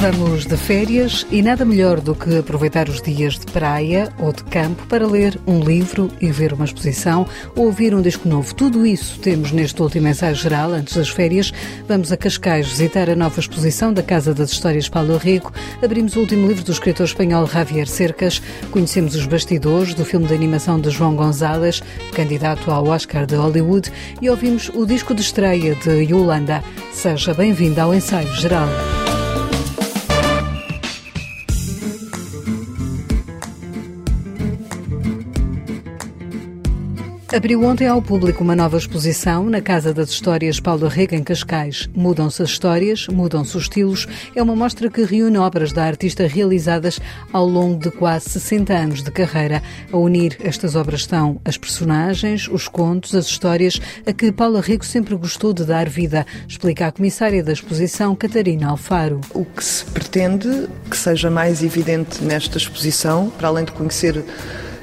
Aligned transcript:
Vamos 0.00 0.46
de 0.46 0.56
férias 0.56 1.26
e 1.28 1.42
nada 1.42 1.64
melhor 1.64 2.00
do 2.00 2.14
que 2.14 2.38
aproveitar 2.38 2.88
os 2.88 3.02
dias 3.02 3.36
de 3.36 3.46
praia 3.46 4.08
ou 4.20 4.32
de 4.32 4.44
campo 4.44 4.86
para 4.86 5.04
ler 5.04 5.36
um 5.44 5.58
livro 5.58 6.08
e 6.20 6.30
ver 6.30 6.52
uma 6.52 6.64
exposição 6.64 7.26
ou 7.56 7.66
ouvir 7.66 7.92
um 7.92 8.00
disco 8.00 8.28
novo. 8.28 8.54
Tudo 8.54 8.86
isso 8.86 9.18
temos 9.18 9.50
neste 9.50 9.82
último 9.82 10.06
ensaio 10.06 10.36
geral, 10.36 10.70
antes 10.70 10.96
das 10.96 11.08
férias. 11.08 11.52
Vamos 11.88 12.12
a 12.12 12.16
Cascais 12.16 12.68
visitar 12.68 13.10
a 13.10 13.16
nova 13.16 13.40
exposição 13.40 13.92
da 13.92 14.00
Casa 14.00 14.32
das 14.32 14.52
Histórias 14.52 14.88
Paulo 14.88 15.16
Rico. 15.16 15.52
Abrimos 15.82 16.14
o 16.14 16.20
último 16.20 16.46
livro 16.46 16.62
do 16.62 16.70
escritor 16.70 17.04
espanhol 17.04 17.44
Javier 17.48 17.88
Cercas. 17.88 18.40
Conhecemos 18.70 19.16
os 19.16 19.26
bastidores 19.26 19.94
do 19.94 20.04
filme 20.04 20.26
de 20.26 20.34
animação 20.34 20.80
de 20.80 20.90
João 20.90 21.16
Gonzalez, 21.16 21.82
candidato 22.14 22.70
ao 22.70 22.86
Oscar 22.86 23.26
de 23.26 23.34
Hollywood, 23.34 23.90
e 24.22 24.30
ouvimos 24.30 24.70
o 24.72 24.86
disco 24.86 25.12
de 25.12 25.22
estreia 25.22 25.74
de 25.74 25.90
Yolanda. 26.04 26.62
Seja 26.92 27.34
bem-vindo 27.34 27.80
ao 27.80 27.92
ensaio 27.92 28.32
geral. 28.34 28.68
Abriu 37.30 37.62
ontem 37.62 37.86
ao 37.86 38.00
público 38.00 38.42
uma 38.42 38.56
nova 38.56 38.78
exposição 38.78 39.50
na 39.50 39.60
Casa 39.60 39.92
das 39.92 40.08
Histórias 40.08 40.58
Paulo 40.58 40.88
Rega, 40.88 41.14
em 41.14 41.22
Cascais. 41.22 41.86
Mudam-se 41.94 42.42
as 42.42 42.48
histórias, 42.48 43.06
mudam-se 43.06 43.54
os 43.54 43.64
estilos. 43.64 44.06
É 44.34 44.42
uma 44.42 44.56
mostra 44.56 44.88
que 44.88 45.04
reúne 45.04 45.36
obras 45.36 45.70
da 45.70 45.84
artista 45.84 46.26
realizadas 46.26 46.98
ao 47.30 47.46
longo 47.46 47.82
de 47.82 47.90
quase 47.90 48.30
60 48.30 48.72
anos 48.72 49.02
de 49.02 49.10
carreira. 49.10 49.62
A 49.92 49.96
unir 49.98 50.38
estas 50.40 50.74
obras 50.74 51.00
estão 51.00 51.38
as 51.44 51.58
personagens, 51.58 52.48
os 52.48 52.66
contos, 52.66 53.14
as 53.14 53.26
histórias 53.26 53.78
a 54.06 54.12
que 54.14 54.32
Paula 54.32 54.62
Rico 54.62 54.86
sempre 54.86 55.14
gostou 55.14 55.52
de 55.52 55.64
dar 55.64 55.86
vida, 55.86 56.26
explica 56.48 56.86
a 56.86 56.92
comissária 56.92 57.44
da 57.44 57.52
exposição, 57.52 58.16
Catarina 58.16 58.68
Alfaro. 58.68 59.20
O 59.34 59.44
que 59.44 59.62
se 59.62 59.84
pretende 59.84 60.66
que 60.90 60.96
seja 60.96 61.30
mais 61.30 61.62
evidente 61.62 62.24
nesta 62.24 62.56
exposição, 62.56 63.30
para 63.36 63.48
além 63.48 63.66
de 63.66 63.72
conhecer 63.72 64.24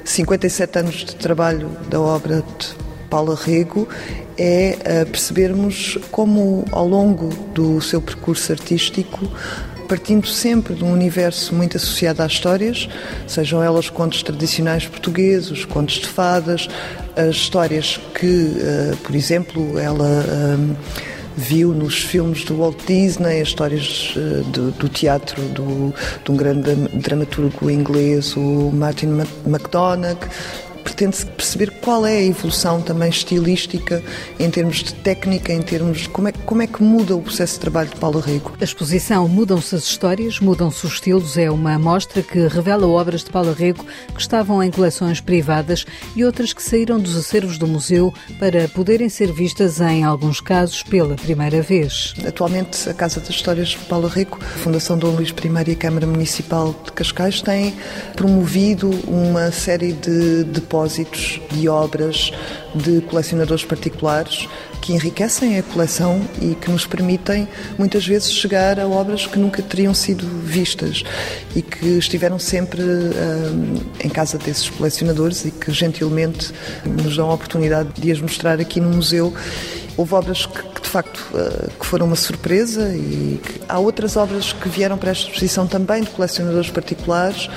57 0.06 0.78
anos 0.78 0.94
de 1.04 1.16
trabalho 1.16 1.68
da 1.90 2.00
obra 2.00 2.42
de 2.58 2.68
Paula 3.10 3.34
Rego 3.34 3.88
é 4.38 4.78
eh, 4.84 5.04
percebermos 5.04 5.98
como, 6.12 6.64
ao 6.70 6.86
longo 6.86 7.28
do 7.52 7.80
seu 7.80 8.00
percurso 8.00 8.52
artístico, 8.52 9.28
partindo 9.88 10.28
sempre 10.28 10.74
de 10.74 10.84
um 10.84 10.92
universo 10.92 11.54
muito 11.54 11.76
associado 11.76 12.22
às 12.22 12.32
histórias, 12.32 12.88
sejam 13.26 13.62
elas 13.62 13.90
contos 13.90 14.22
tradicionais 14.22 14.86
portugueses, 14.86 15.64
contos 15.64 15.96
de 15.96 16.06
fadas, 16.06 16.68
as 17.16 17.34
histórias 17.34 18.00
que, 18.14 18.56
eh, 18.60 18.94
por 19.02 19.14
exemplo, 19.14 19.78
ela 19.78 20.24
eh, 20.24 21.15
viu 21.36 21.72
nos 21.72 21.98
filmes 21.98 22.44
do 22.44 22.58
Walt 22.58 22.78
Disney 22.86 23.40
as 23.40 23.48
histórias 23.48 24.14
uh, 24.16 24.42
do, 24.44 24.70
do, 24.72 24.88
teatro 24.88 25.40
do, 25.48 25.92
de 26.24 26.30
um 26.30 26.36
grande 26.36 26.74
dramaturgo 26.94 27.70
inglês, 27.70 28.36
o 28.36 28.70
Martin 28.72 29.20
McDonagh, 29.46 30.18
pretende-se 30.86 31.26
perceber 31.26 31.72
qual 31.82 32.06
é 32.06 32.18
a 32.18 32.22
evolução 32.22 32.80
também 32.80 33.08
estilística 33.08 34.00
em 34.38 34.48
termos 34.48 34.84
de 34.84 34.94
técnica, 34.94 35.52
em 35.52 35.60
termos 35.60 36.02
de 36.02 36.08
como 36.08 36.28
é, 36.28 36.32
como 36.32 36.62
é 36.62 36.66
que 36.68 36.80
muda 36.80 37.16
o 37.16 37.20
processo 37.20 37.54
de 37.54 37.60
trabalho 37.60 37.88
de 37.88 37.96
Paulo 37.96 38.20
Rico. 38.20 38.56
A 38.60 38.62
exposição 38.62 39.26
Mudam-se 39.26 39.74
as 39.74 39.82
Histórias, 39.82 40.38
Mudam-se 40.38 40.86
os 40.86 40.92
Estilos 40.92 41.36
é 41.36 41.50
uma 41.50 41.76
mostra 41.76 42.22
que 42.22 42.46
revela 42.46 42.86
obras 42.86 43.24
de 43.24 43.30
Paulo 43.30 43.52
Rico 43.52 43.84
que 44.14 44.20
estavam 44.20 44.62
em 44.62 44.70
coleções 44.70 45.20
privadas 45.20 45.84
e 46.14 46.24
outras 46.24 46.52
que 46.52 46.62
saíram 46.62 47.00
dos 47.00 47.16
acervos 47.16 47.58
do 47.58 47.66
museu 47.66 48.14
para 48.38 48.68
poderem 48.68 49.08
ser 49.08 49.32
vistas, 49.32 49.80
em 49.80 50.04
alguns 50.04 50.40
casos, 50.40 50.84
pela 50.84 51.16
primeira 51.16 51.60
vez. 51.62 52.14
Atualmente, 52.24 52.88
a 52.88 52.94
Casa 52.94 53.18
das 53.18 53.30
Histórias 53.30 53.70
de 53.70 53.78
Paulo 53.78 54.06
Rico, 54.06 54.38
a 54.40 54.58
Fundação 54.58 54.96
Dom 54.96 55.16
Luís 55.16 55.30
I 55.30 55.70
e 55.70 55.72
a 55.72 55.76
Câmara 55.76 56.06
Municipal 56.06 56.74
de 56.84 56.92
Cascais 56.92 57.42
têm 57.42 57.74
promovido 58.14 58.90
uma 59.08 59.50
série 59.50 59.92
de 59.92 60.44
depósitos 60.44 60.75
depósitos 60.76 61.40
de 61.50 61.68
obras 61.68 62.30
de 62.74 63.00
colecionadores 63.02 63.64
particulares 63.64 64.46
que 64.82 64.92
enriquecem 64.92 65.58
a 65.58 65.62
coleção 65.62 66.20
e 66.40 66.54
que 66.54 66.70
nos 66.70 66.86
permitem 66.86 67.48
muitas 67.78 68.06
vezes 68.06 68.30
chegar 68.30 68.78
a 68.78 68.86
obras 68.86 69.26
que 69.26 69.38
nunca 69.38 69.62
teriam 69.62 69.94
sido 69.94 70.26
vistas 70.44 71.02
e 71.56 71.62
que 71.62 71.86
estiveram 71.98 72.38
sempre 72.38 72.82
um, 72.82 73.80
em 74.04 74.08
casa 74.08 74.36
desses 74.36 74.68
colecionadores 74.68 75.46
e 75.46 75.50
que 75.50 75.72
gentilmente 75.72 76.52
nos 76.84 77.16
dão 77.16 77.30
a 77.30 77.34
oportunidade 77.34 77.88
de 77.98 78.12
as 78.12 78.20
mostrar 78.20 78.60
aqui 78.60 78.78
no 78.78 78.90
museu. 78.90 79.32
Houve 79.96 80.14
obras 80.14 80.44
que, 80.44 80.62
que 80.62 80.82
de 80.82 80.88
facto 80.88 81.26
uh, 81.32 81.70
que 81.70 81.86
foram 81.86 82.06
uma 82.06 82.16
surpresa 82.16 82.94
e 82.94 83.40
há 83.66 83.78
outras 83.78 84.14
obras 84.16 84.52
que 84.52 84.68
vieram 84.68 84.98
para 84.98 85.10
esta 85.10 85.26
exposição 85.26 85.66
também 85.66 86.02
de 86.02 86.10
colecionadores 86.10 86.70
particulares 86.70 87.48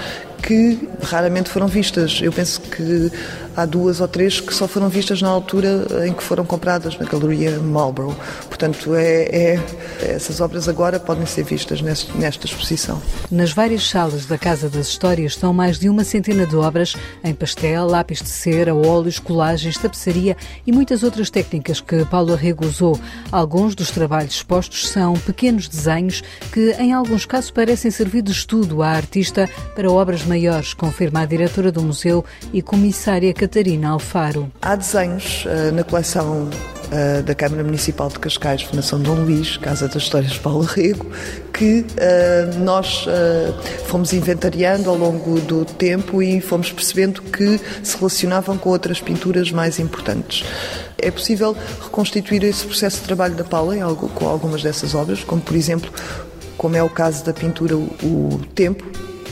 que 0.41 0.89
raramente 1.01 1.49
foram 1.49 1.67
vistas. 1.67 2.19
Eu 2.21 2.31
penso 2.31 2.61
que 2.61 3.11
há 3.55 3.65
duas 3.65 3.99
ou 3.99 4.07
três 4.07 4.39
que 4.39 4.53
só 4.53 4.67
foram 4.67 4.89
vistas 4.89 5.21
na 5.21 5.29
altura 5.29 5.85
em 6.07 6.13
que 6.13 6.23
foram 6.23 6.45
compradas 6.45 6.97
na 6.97 7.05
Galeria 7.05 7.59
Marlborough. 7.59 8.15
Portanto, 8.47 8.95
é, 8.95 9.23
é, 9.23 9.59
essas 10.01 10.39
obras 10.39 10.67
agora 10.69 10.99
podem 10.99 11.25
ser 11.25 11.43
vistas 11.43 11.81
nesta, 11.81 12.13
nesta 12.17 12.45
exposição. 12.45 13.01
Nas 13.29 13.51
várias 13.51 13.87
salas 13.89 14.25
da 14.25 14.37
Casa 14.37 14.69
das 14.69 14.87
Histórias 14.87 15.33
estão 15.33 15.53
mais 15.53 15.77
de 15.77 15.89
uma 15.89 16.03
centena 16.03 16.45
de 16.45 16.55
obras 16.55 16.95
em 17.23 17.33
pastel, 17.33 17.85
lápis 17.87 18.21
de 18.21 18.29
cera, 18.29 18.73
óleos, 18.73 19.19
colagens, 19.19 19.77
tapeçaria 19.77 20.37
e 20.65 20.71
muitas 20.71 21.03
outras 21.03 21.29
técnicas 21.29 21.81
que 21.81 22.05
Paulo 22.05 22.33
Arrego 22.33 22.65
usou. 22.65 22.99
Alguns 23.31 23.75
dos 23.75 23.91
trabalhos 23.91 24.35
expostos 24.35 24.87
são 24.89 25.13
pequenos 25.13 25.67
desenhos 25.67 26.23
que, 26.51 26.71
em 26.79 26.93
alguns 26.93 27.25
casos, 27.25 27.51
parecem 27.51 27.91
servir 27.91 28.21
de 28.21 28.31
estudo 28.31 28.81
à 28.81 28.89
artista 28.89 29.49
para 29.75 29.91
obras 29.91 30.23
maiores, 30.29 30.75
confirma 30.75 31.21
a 31.21 31.25
diretora 31.25 31.71
do 31.71 31.81
museu 31.81 32.23
e 32.53 32.61
comissária 32.61 33.33
Catarina 33.33 33.89
Alfaro. 33.89 34.51
Há 34.61 34.75
desenhos 34.75 35.43
uh, 35.45 35.73
na 35.73 35.83
coleção 35.83 36.43
uh, 36.43 37.23
da 37.23 37.33
Câmara 37.33 37.63
Municipal 37.63 38.09
de 38.09 38.19
Cascais, 38.19 38.61
Fundação 38.61 39.01
Dom 39.01 39.15
Luís, 39.15 39.57
Casa 39.57 39.87
das 39.87 40.03
Histórias 40.03 40.37
Paulo 40.37 40.61
Rego, 40.61 41.07
que 41.51 41.79
uh, 41.79 42.59
nós 42.59 43.05
fomos 43.87 44.13
inventariando 44.13 44.89
ao 44.89 44.95
longo 44.95 45.39
do 45.41 45.65
tempo 45.65 46.21
e 46.21 46.39
fomos 46.39 46.71
percebendo 46.71 47.23
que 47.23 47.59
se 47.83 47.97
relacionavam 47.97 48.55
com 48.55 48.69
outras 48.69 49.01
pinturas 49.01 49.51
mais 49.51 49.79
importantes. 49.79 50.45
É 50.97 51.09
possível 51.09 51.57
reconstituir 51.81 52.43
esse 52.43 52.65
processo 52.65 52.97
de 52.97 53.03
trabalho 53.03 53.33
da 53.33 53.43
Paula 53.43 53.75
com 54.13 54.27
algumas 54.27 54.61
dessas 54.61 54.93
obras, 54.93 55.23
como 55.23 55.41
por 55.41 55.55
exemplo, 55.55 55.91
como 56.57 56.75
é 56.75 56.83
o 56.83 56.89
caso 56.89 57.23
da 57.23 57.33
pintura 57.33 57.75
O 57.75 58.41
Tempo, 58.53 58.83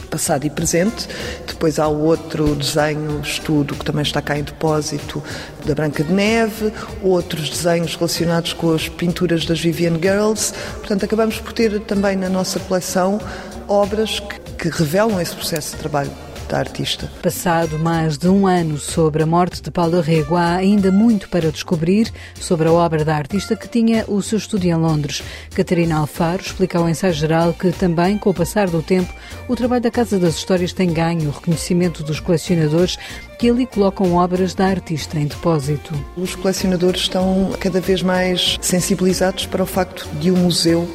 passado 0.07 0.45
e 0.45 0.49
presente. 0.49 1.07
Depois 1.45 1.79
há 1.79 1.87
outro 1.87 2.55
desenho, 2.55 3.19
estudo, 3.21 3.75
que 3.75 3.85
também 3.85 4.03
está 4.03 4.21
cá 4.21 4.37
em 4.37 4.43
depósito, 4.43 5.23
da 5.65 5.75
Branca 5.75 6.03
de 6.03 6.11
Neve, 6.11 6.71
outros 7.01 7.49
desenhos 7.49 7.95
relacionados 7.95 8.53
com 8.53 8.73
as 8.73 8.87
pinturas 8.87 9.45
das 9.45 9.59
Vivian 9.59 9.95
Girls. 10.01 10.53
Portanto, 10.79 11.05
acabamos 11.05 11.39
por 11.39 11.53
ter 11.53 11.79
também 11.81 12.15
na 12.15 12.29
nossa 12.29 12.59
coleção 12.59 13.19
obras 13.67 14.19
que, 14.19 14.69
que 14.69 14.69
revelam 14.69 15.19
esse 15.19 15.35
processo 15.35 15.71
de 15.71 15.77
trabalho 15.77 16.26
da 16.47 16.57
artista. 16.59 17.11
Passado 17.21 17.77
mais 17.77 18.17
de 18.17 18.27
um 18.27 18.47
ano 18.47 18.77
sobre 18.77 19.23
a 19.23 19.25
morte 19.25 19.61
de 19.61 19.69
Paulo 19.69 19.99
Rego, 20.01 20.35
há 20.35 20.55
ainda 20.55 20.91
muito 20.91 21.29
para 21.29 21.51
descobrir 21.51 22.11
sobre 22.39 22.67
a 22.67 22.71
obra 22.71 23.03
da 23.03 23.15
artista 23.15 23.55
que 23.55 23.67
tinha 23.67 24.05
o 24.07 24.21
seu 24.21 24.37
estúdio 24.37 24.71
em 24.71 24.75
Londres. 24.75 25.21
Catarina 25.53 25.97
Alfaro 25.97 26.41
explica 26.41 26.79
ao 26.79 26.89
ensaio 26.89 27.13
geral 27.13 27.53
que 27.53 27.71
também, 27.71 28.17
com 28.17 28.29
o 28.29 28.33
passar 28.33 28.69
do 28.69 28.81
tempo, 28.81 29.13
o 29.47 29.55
trabalho 29.55 29.81
da 29.81 29.91
Casa 29.91 30.17
das 30.17 30.35
Histórias 30.35 30.73
tem 30.73 30.91
ganho 30.91 31.29
o 31.29 31.31
reconhecimento 31.31 32.03
dos 32.03 32.19
colecionadores 32.19 32.97
que 33.37 33.49
ali 33.49 33.65
colocam 33.65 34.15
obras 34.15 34.53
da 34.53 34.65
artista 34.65 35.19
em 35.19 35.27
depósito. 35.27 35.93
Os 36.15 36.35
colecionadores 36.35 37.01
estão 37.01 37.51
cada 37.59 37.79
vez 37.79 38.01
mais 38.01 38.57
sensibilizados 38.61 39.45
para 39.45 39.63
o 39.63 39.65
facto 39.65 40.07
de 40.19 40.31
um 40.31 40.37
museu 40.37 40.87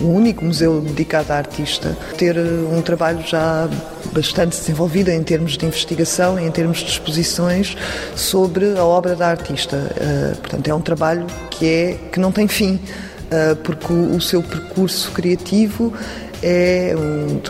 o 0.00 0.08
único 0.08 0.44
museu 0.44 0.80
dedicado 0.80 1.32
à 1.32 1.36
artista, 1.36 1.96
ter 2.16 2.36
um 2.38 2.80
trabalho 2.80 3.20
já 3.26 3.68
bastante 4.12 4.56
desenvolvido 4.56 5.10
em 5.10 5.22
termos 5.22 5.56
de 5.56 5.66
investigação 5.66 6.38
em 6.38 6.50
termos 6.50 6.78
de 6.78 6.90
exposições 6.90 7.76
sobre 8.14 8.78
a 8.78 8.84
obra 8.84 9.14
da 9.14 9.28
artista. 9.28 9.76
Uh, 9.76 10.36
portanto, 10.36 10.68
é 10.68 10.74
um 10.74 10.80
trabalho 10.80 11.26
que, 11.50 11.66
é, 11.66 11.98
que 12.12 12.20
não 12.20 12.30
tem 12.30 12.46
fim, 12.46 12.74
uh, 12.74 13.56
porque 13.56 13.92
o, 13.92 14.20
seu 14.20 14.42
percurso 14.42 15.10
criativo 15.12 15.92
é 16.42 16.94
um, 16.96 17.40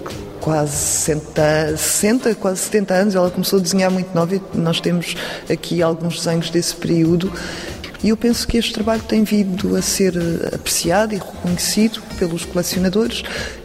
quase 0.49 0.73
60, 0.73 1.77
60, 1.77 2.35
quase 2.37 2.61
70 2.61 2.95
anos. 2.95 3.15
Ela 3.15 3.31
começou 3.31 3.59
a 3.59 3.63
desenhar 3.63 3.91
muito 3.91 4.15
nova 4.15 4.35
e 4.35 4.41
nós 4.55 4.81
temos 4.81 5.15
aqui 5.51 5.83
alguns 5.83 6.25
desenhos 6.25 6.49
desse 6.49 6.75
período 6.75 7.31
e 8.03 8.09
eu 8.09 8.17
penso 8.17 8.49
que 8.49 8.57
este 8.57 8.73
trabalho 8.73 9.03
tem 9.03 9.25
vindo 9.25 9.77
a 9.77 9.83
ser 9.83 10.17
eh, 10.17 10.55
apreciado 10.55 11.13
e 11.13 11.19
reconhecido 11.19 12.01
pelos 12.19 12.47
colecionadores 12.47 13.23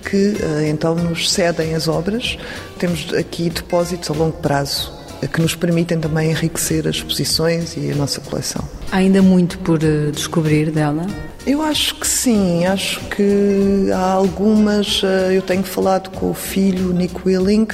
que 0.10 0.36
eh, 0.42 0.68
então 0.68 0.94
nos 0.94 1.32
cedem 1.32 1.74
as 1.74 1.88
obras. 1.88 2.38
Temos 2.78 3.14
aqui 3.14 3.50
depósitos 3.50 4.10
a 4.10 4.14
longo 4.14 4.38
prazo 4.40 4.92
que 5.32 5.42
nos 5.42 5.56
permitem 5.56 6.02
também 6.02 6.32
enriquecer 6.32 6.86
as 6.86 6.96
exposições 6.96 7.78
e 7.78 7.92
a 7.92 7.96
nossa 7.96 8.20
coleção. 8.20 8.62
Há 8.92 8.98
ainda 8.98 9.22
muito 9.22 9.58
por 9.60 9.82
eh, 9.82 10.12
descobrir 10.12 10.70
dela? 10.70 11.08
Eu 11.46 11.62
acho 11.62 11.96
que 11.96 12.08
sim, 12.08 12.66
acho 12.66 13.02
que 13.10 13.92
há 13.94 14.14
algumas. 14.14 15.02
Eh, 15.04 15.38
eu 15.38 15.42
tenho 15.42 15.64
falado 15.64 16.10
com 16.12 16.32
o 16.32 16.34
filho, 16.34 16.94
Nick 16.94 17.16
Willing, 17.26 17.68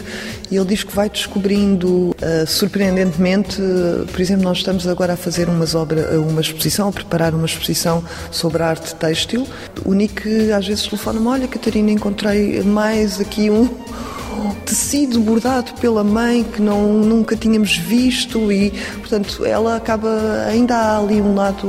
e 0.50 0.56
ele 0.56 0.66
diz 0.66 0.84
que 0.84 0.96
vai 0.96 1.08
descobrindo 1.08 2.10
uh, 2.10 2.48
surpreendentemente. 2.48 3.62
Por 4.12 4.20
exemplo, 4.20 4.44
nós 4.44 4.58
estamos 4.58 4.88
agora 4.88 5.14
a 5.14 5.16
fazer 5.16 5.48
umas 5.48 5.76
obra, 5.76 6.20
uma 6.20 6.42
exposição, 6.42 6.90
a 6.90 6.92
preparar 6.92 7.36
uma 7.36 7.46
exposição 7.46 8.04
sobre 8.32 8.64
arte 8.64 8.96
têxtil. 8.96 9.48
O 9.86 9.94
Nick 9.94 10.52
às 10.52 10.66
vezes 10.66 10.86
telefona-me: 10.86 11.28
Olha, 11.28 11.48
Catarina, 11.48 11.92
encontrei 11.92 12.64
mais 12.64 13.22
aqui 13.22 13.52
um 13.52 13.70
tecido 14.66 15.20
bordado 15.20 15.74
pela 15.80 16.04
mãe 16.04 16.44
que 16.44 16.62
não, 16.62 16.94
nunca 16.94 17.36
tínhamos 17.36 17.78
visto 17.78 18.52
e, 18.52 18.72
portanto, 19.00 19.46
ela 19.46 19.76
acaba, 19.76 20.46
ainda 20.48 20.76
há 20.76 21.00
ali 21.00 21.22
um 21.22 21.36
lado 21.36 21.68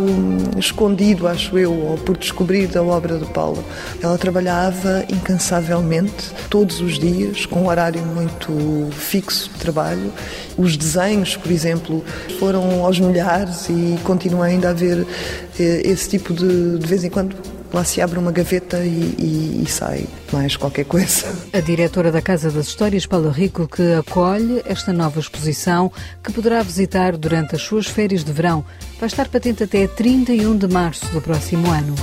escondido, 0.59 1.27
acho 1.27 1.59
eu, 1.59 1.73
ou 1.73 1.99
por 1.99 2.17
descobrir 2.17 2.67
da 2.67 2.83
obra 2.83 3.19
de 3.19 3.27
Paulo. 3.27 3.65
Ela 4.03 4.17
trabalhava 4.19 5.05
incansavelmente, 5.09 6.33
todos 6.49 6.81
os 6.81 6.99
dias, 6.99 7.47
com 7.47 7.63
um 7.63 7.69
horário 7.69 8.03
muito 8.03 8.89
fixo 8.93 9.51
de 9.51 9.59
trabalho. 9.59 10.13
Os 10.57 10.77
desenhos, 10.77 11.37
por 11.37 11.51
exemplo, 11.51 12.05
foram 12.39 12.85
aos 12.85 12.99
milhares 12.99 13.69
e 13.69 13.99
continua 14.05 14.47
ainda 14.47 14.69
a 14.69 14.71
haver 14.71 15.07
eh, 15.59 15.83
esse 15.85 16.09
tipo 16.09 16.33
de, 16.33 16.79
de 16.79 16.87
vez 16.87 17.05
em 17.05 17.11
quando, 17.11 17.37
lá 17.73 17.85
se 17.85 18.01
abre 18.01 18.19
uma 18.19 18.33
gaveta 18.33 18.85
e, 18.85 19.15
e, 19.19 19.63
e, 19.65 19.71
sai 19.71 20.07
mais 20.33 20.57
qualquer 20.57 20.85
coisa. 20.85 21.27
A 21.53 21.61
diretora 21.61 22.11
da 22.11 22.23
Casa 22.23 22.51
das 22.51 22.67
Histórias, 22.67 23.07
Paula 23.07 23.31
Rico, 23.31 23.69
que 23.69 23.95
acolhe 23.95 24.63
esta 24.65 24.93
nova 24.93 25.21
exposição, 25.21 25.91
que 26.23 26.33
poderá 26.33 26.63
visitar 26.63 27.17
durante 27.17 27.55
as 27.55 27.63
suas 27.63 27.87
férias 27.87 28.25
de 28.25 28.33
verão, 28.33 28.65
vai 28.99 29.07
estar 29.07 29.29
patente 29.29 29.63
até 29.63 29.87
31 29.87 30.57
de 30.57 30.69
março 30.69 31.07
do 31.07 31.21
próximo 31.21 31.71
ano. 31.71 31.95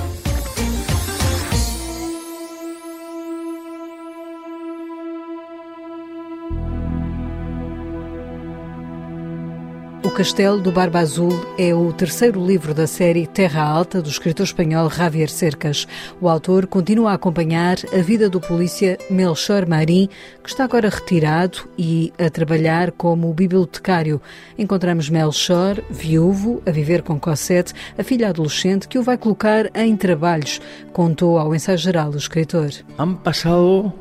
Castelo 10.12 10.60
do 10.60 10.72
Barba 10.72 11.00
Azul 11.00 11.32
é 11.58 11.74
o 11.74 11.92
terceiro 11.92 12.44
livro 12.46 12.74
da 12.74 12.88
série 12.88 13.28
Terra 13.28 13.64
Alta 13.64 14.02
do 14.02 14.10
escritor 14.10 14.46
espanhol 14.46 14.90
Javier 14.90 15.30
Cercas. 15.30 15.88
O 16.22 16.30
autor 16.30 16.68
continua 16.68 17.12
a 17.12 17.14
acompanhar 17.16 17.78
a 17.94 18.02
vida 18.02 18.30
do 18.30 18.40
polícia 18.40 18.98
Melchor 19.10 19.68
Marim, 19.68 20.10
que 20.44 20.50
está 20.50 20.64
agora 20.64 20.90
retirado 20.90 21.70
e 21.78 22.14
a 22.18 22.30
trabalhar 22.30 22.92
como 22.92 23.34
bibliotecário. 23.34 24.22
Encontramos 24.58 25.10
Melchor, 25.10 25.82
viúvo, 25.90 26.62
a 26.66 26.72
viver 26.72 27.02
com 27.02 27.20
Cosette, 27.20 27.74
a 27.98 28.04
filha 28.04 28.30
adolescente, 28.30 28.88
que 28.88 29.00
o 29.00 29.04
vai 29.04 29.18
colocar 29.18 29.70
em 29.76 29.96
trabalhos, 29.96 30.62
contou 30.94 31.38
ao 31.38 31.54
ensaio 31.54 31.78
geral 31.78 32.12
o 32.12 32.18
escritor. 32.18 32.70
Han 32.98 33.16
passado 33.16 33.94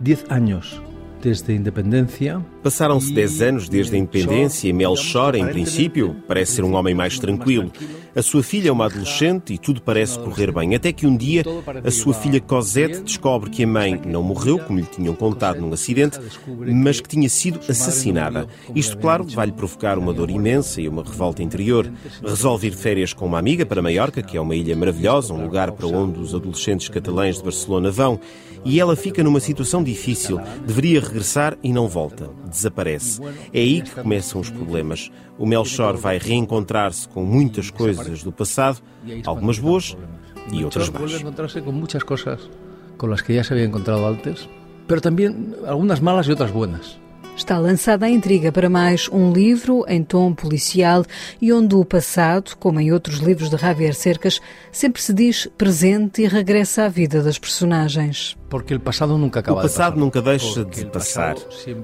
10 0.00 0.24
anos 0.30 0.82
desde 1.22 1.52
a 1.52 1.54
independência. 1.54 2.44
Passaram-se 2.62 3.12
10 3.12 3.42
anos 3.42 3.68
desde 3.68 3.96
a 3.96 3.98
independência 3.98 4.68
e 4.68 4.72
Melchor, 4.72 5.34
em 5.34 5.46
princípio, 5.48 6.16
parece 6.28 6.52
ser 6.52 6.64
um 6.64 6.74
homem 6.74 6.94
mais 6.94 7.18
tranquilo. 7.18 7.72
A 8.14 8.22
sua 8.22 8.42
filha 8.42 8.68
é 8.68 8.72
uma 8.72 8.84
adolescente 8.84 9.54
e 9.54 9.58
tudo 9.58 9.82
parece 9.82 10.18
correr 10.18 10.52
bem, 10.52 10.74
até 10.74 10.92
que 10.92 11.06
um 11.06 11.16
dia 11.16 11.42
a 11.82 11.90
sua 11.90 12.14
filha 12.14 12.40
Cosette 12.40 13.02
descobre 13.02 13.50
que 13.50 13.64
a 13.64 13.66
mãe 13.66 14.00
não 14.06 14.22
morreu, 14.22 14.58
como 14.58 14.78
lhe 14.78 14.86
tinham 14.86 15.14
contado 15.14 15.60
num 15.60 15.72
acidente, 15.72 16.18
mas 16.46 17.00
que 17.00 17.08
tinha 17.08 17.28
sido 17.28 17.58
assassinada. 17.68 18.46
Isto, 18.74 18.98
claro, 18.98 19.24
vai-lhe 19.24 19.52
provocar 19.52 19.98
uma 19.98 20.12
dor 20.12 20.30
imensa 20.30 20.80
e 20.80 20.88
uma 20.88 21.02
revolta 21.02 21.42
interior. 21.42 21.90
Resolve 22.22 22.68
ir 22.68 22.74
férias 22.74 23.12
com 23.12 23.26
uma 23.26 23.38
amiga 23.38 23.64
para 23.64 23.82
Maiorca, 23.82 24.22
que 24.22 24.36
é 24.36 24.40
uma 24.40 24.54
ilha 24.54 24.76
maravilhosa, 24.76 25.32
um 25.32 25.42
lugar 25.42 25.72
para 25.72 25.86
onde 25.86 26.20
os 26.20 26.34
adolescentes 26.34 26.88
catalães 26.88 27.38
de 27.38 27.42
Barcelona 27.42 27.90
vão, 27.90 28.20
e 28.64 28.78
ela 28.78 28.94
fica 28.94 29.24
numa 29.24 29.40
situação 29.40 29.82
difícil. 29.82 30.38
Deveria 30.66 31.00
regressar 31.00 31.56
e 31.62 31.72
não 31.72 31.88
volta. 31.88 32.30
Desaparece. 32.52 33.20
É 33.52 33.60
aí 33.60 33.82
que 33.82 33.90
começam 33.90 34.40
os 34.40 34.50
problemas. 34.50 35.10
O 35.38 35.46
Melchor 35.46 35.96
vai 35.96 36.18
reencontrar-se 36.18 37.08
com 37.08 37.24
muitas 37.24 37.70
coisas 37.70 38.22
do 38.22 38.30
passado, 38.30 38.80
algumas 39.26 39.58
boas 39.58 39.96
e 40.52 40.64
outras 40.64 40.88
más. 40.88 41.22
com 41.62 41.72
muitas 41.72 42.02
coisas 42.02 42.50
com 42.98 43.12
as 43.12 43.20
que 43.20 43.34
já 43.34 43.42
se 43.42 43.52
havia 43.52 43.64
encontrado 43.64 44.04
antes, 44.04 44.48
mas 44.88 45.00
também 45.00 45.54
algumas 45.66 45.98
malas 45.98 46.26
e 46.26 46.30
outras 46.30 46.50
boas. 46.50 47.01
Está 47.42 47.58
lançada 47.58 48.06
a 48.06 48.08
intriga 48.08 48.52
para 48.52 48.70
mais 48.70 49.08
um 49.08 49.32
livro 49.32 49.84
em 49.88 50.04
tom 50.04 50.32
policial 50.32 51.04
e 51.40 51.52
onde 51.52 51.74
o 51.74 51.84
passado, 51.84 52.56
como 52.56 52.78
em 52.78 52.92
outros 52.92 53.18
livros 53.18 53.50
de 53.50 53.56
Javier 53.56 53.96
Cercas, 53.96 54.40
sempre 54.70 55.02
se 55.02 55.12
diz 55.12 55.48
presente 55.58 56.22
e 56.22 56.28
regressa 56.28 56.84
à 56.84 56.88
vida 56.88 57.20
das 57.20 57.40
personagens. 57.40 58.36
Porque 58.48 58.74
o 58.74 58.80
passado 58.80 59.16
nunca 59.16 59.40
acaba 59.40 59.60
O 59.60 59.62
passado 59.62 59.98
nunca 59.98 60.20
deixa 60.20 60.62
de 60.62 60.84
passar, 60.84 61.34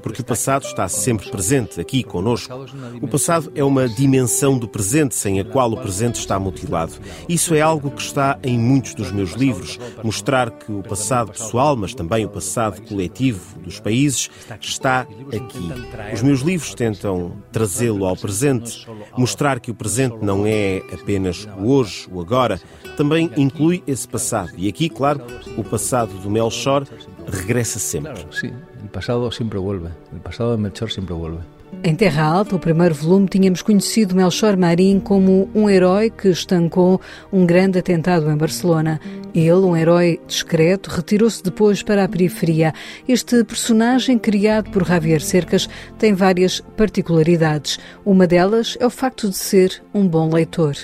porque 0.03 0.21
o 0.21 0.25
passado 0.25 0.65
está 0.65 0.87
sempre 0.87 1.31
presente, 1.31 1.81
aqui 1.81 2.05
conosco. 2.05 2.55
O 3.01 3.09
passado 3.09 3.51
é 3.55 3.65
uma 3.65 3.89
dimensão 3.89 4.59
do 4.59 4.69
presente 4.69 5.15
sem 5.15 5.41
a 5.41 5.45
qual 5.45 5.73
o 5.73 5.79
presente 5.79 6.17
está 6.21 6.39
mutilado. 6.39 6.93
Isso 7.27 7.55
é 7.55 7.63
algo 7.63 7.91
que 7.91 8.03
está 8.03 8.39
em 8.43 8.59
muitos 8.59 8.95
dos 8.95 9.11
meus 9.11 9.33
livros, 9.33 9.79
mostrar 10.05 10.51
que 10.51 10.71
o 10.71 10.83
passado 10.83 11.33
pessoal, 11.33 11.75
mas 11.75 11.95
também 11.95 12.27
o 12.27 12.29
passado 12.29 12.83
coletivo 12.83 13.59
dos 13.61 13.81
países, 13.81 14.29
está 14.61 15.07
aqui. 15.49 16.15
Os 16.15 16.23
meus 16.23 16.41
livros 16.41 16.75
tentam 16.75 17.33
trazê-lo 17.50 18.05
ao 18.05 18.17
presente, 18.17 18.87
mostrar 19.17 19.61
que 19.61 19.71
o 19.71 19.75
presente 19.75 20.17
não 20.23 20.47
é 20.47 20.83
apenas 20.93 21.49
o 21.59 21.71
hoje, 21.71 22.09
o 22.12 22.21
agora, 22.21 22.61
também 22.97 23.31
inclui 23.37 23.83
esse 23.87 24.06
passado. 24.06 24.53
E 24.56 24.69
aqui, 24.69 24.89
claro, 24.89 25.21
o 25.56 25.65
passado 25.65 26.12
do 26.19 26.31
Melchor 26.31 26.87
regressa 27.27 27.79
sempre. 27.79 28.27
Sim, 28.31 28.53
o 28.85 28.89
passado 28.89 29.31
sempre 29.33 29.59
vuelve. 29.59 29.89
O 30.12 30.21
passado 30.21 30.56
de 30.56 30.62
Melchor 30.62 30.91
sempre 30.91 31.15
vuelve. 31.15 31.58
Em 31.85 31.94
Terra 31.94 32.25
Alta, 32.25 32.56
o 32.56 32.59
primeiro 32.59 32.94
volume, 32.94 33.29
tínhamos 33.29 33.62
conhecido 33.62 34.15
Melchor 34.15 34.56
Marim 34.56 34.99
como 34.99 35.49
um 35.55 35.70
herói 35.70 36.11
que 36.11 36.29
estancou 36.29 37.00
um 37.32 37.47
grande 37.47 37.79
atentado 37.79 38.29
em 38.31 38.37
Barcelona. 38.37 39.00
Ele, 39.35 39.53
um 39.53 39.76
herói 39.76 40.20
discreto, 40.26 40.91
retirou-se 40.91 41.43
depois 41.43 41.82
para 41.82 42.03
a 42.03 42.09
periferia. 42.09 42.73
Este 43.06 43.44
personagem, 43.44 44.19
criado 44.19 44.70
por 44.70 44.85
Javier 44.85 45.20
Cercas, 45.20 45.69
tem 45.99 46.15
várias 46.15 46.61
particularidades. 46.76 47.79
Uma 48.05 48.26
delas 48.26 48.76
é 48.81 48.87
o 48.87 48.91
facto 48.91 49.29
de 49.29 49.37
ser 49.37 49.82
um 49.94 50.07
bom 50.09 50.28
leitor. 50.33 50.75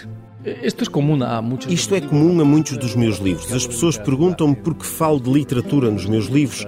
Isto 0.63 0.85
é 0.85 0.87
comum 0.87 1.25
a 1.25 1.41
muitos 1.41 1.73
Isto 1.73 1.95
é 1.95 2.03
comum 2.03 2.39
a 2.39 2.45
muitos 2.45 2.77
dos 2.77 2.95
meus 2.95 3.17
livros. 3.17 3.51
As 3.51 3.67
pessoas 3.67 3.97
perguntam-me 3.97 4.55
por 4.55 4.75
que 4.75 4.85
falo 4.85 5.19
de 5.19 5.31
literatura 5.31 5.91
nos 5.91 6.05
meus 6.05 6.27
livros. 6.27 6.67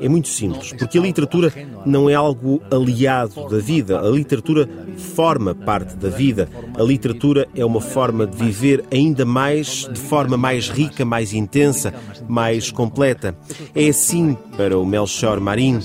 É 0.00 0.08
muito 0.08 0.28
simples, 0.28 0.72
porque 0.72 0.98
a 0.98 1.00
literatura 1.00 1.52
não 1.84 2.08
é 2.08 2.14
algo 2.14 2.62
aliado 2.70 3.48
da 3.48 3.58
vida. 3.58 4.00
A 4.00 4.08
literatura 4.08 4.68
forma 4.96 5.54
parte 5.54 5.96
da 5.96 6.08
vida. 6.08 6.48
A 6.78 6.82
literatura 6.82 7.48
é 7.54 7.64
uma 7.64 7.80
forma 7.80 8.26
de 8.26 8.36
viver 8.36 8.84
ainda 8.92 9.24
mais, 9.24 9.88
de 9.90 9.98
forma 9.98 10.36
mais 10.36 10.68
rica, 10.68 11.04
mais 11.04 11.32
intensa, 11.32 11.94
mais 12.28 12.70
completa. 12.70 13.36
É 13.74 13.88
assim 13.88 14.36
para 14.56 14.78
o 14.78 14.84
Melchor 14.84 15.40
Marim 15.40 15.78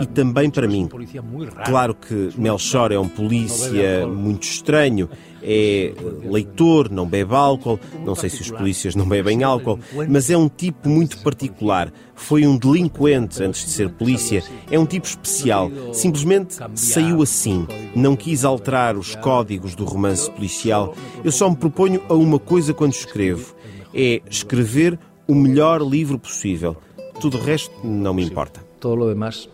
e 0.00 0.06
também 0.06 0.50
para 0.50 0.66
mim. 0.66 0.88
Claro 1.64 1.94
que 1.94 2.30
Melchor 2.36 2.92
é 2.92 2.98
um 2.98 3.08
polícia 3.08 4.06
muito 4.06 4.44
estranho 4.44 5.08
é 5.42 5.92
leitor, 6.24 6.90
não 6.90 7.06
bebe 7.06 7.34
álcool, 7.34 7.78
não 8.04 8.14
sei 8.14 8.30
se 8.30 8.42
os 8.42 8.50
polícias 8.50 8.94
não 8.94 9.08
bebem 9.08 9.42
álcool, 9.42 9.78
mas 10.08 10.30
é 10.30 10.36
um 10.36 10.48
tipo 10.48 10.88
muito 10.88 11.18
particular. 11.22 11.92
Foi 12.14 12.46
um 12.46 12.56
delinquente 12.56 13.42
antes 13.42 13.64
de 13.64 13.70
ser 13.70 13.88
polícia, 13.90 14.42
é 14.70 14.78
um 14.78 14.86
tipo 14.86 15.06
especial. 15.06 15.70
Simplesmente 15.92 16.56
saiu 16.74 17.22
assim. 17.22 17.66
Não 17.94 18.16
quis 18.16 18.44
alterar 18.44 18.96
os 18.96 19.14
códigos 19.14 19.74
do 19.74 19.84
romance 19.84 20.30
policial. 20.30 20.94
Eu 21.24 21.30
só 21.30 21.48
me 21.48 21.56
proponho 21.56 22.02
a 22.08 22.14
uma 22.14 22.38
coisa 22.38 22.74
quando 22.74 22.92
escrevo: 22.92 23.54
é 23.94 24.20
escrever 24.28 24.98
o 25.26 25.34
melhor 25.34 25.80
livro 25.80 26.18
possível. 26.18 26.76
Tudo 27.20 27.36
o 27.36 27.40
resto 27.40 27.72
não 27.84 28.14
me 28.14 28.24
importa. 28.24 28.64
Todo 28.80 29.04
o 29.04 29.08
demais 29.08 29.48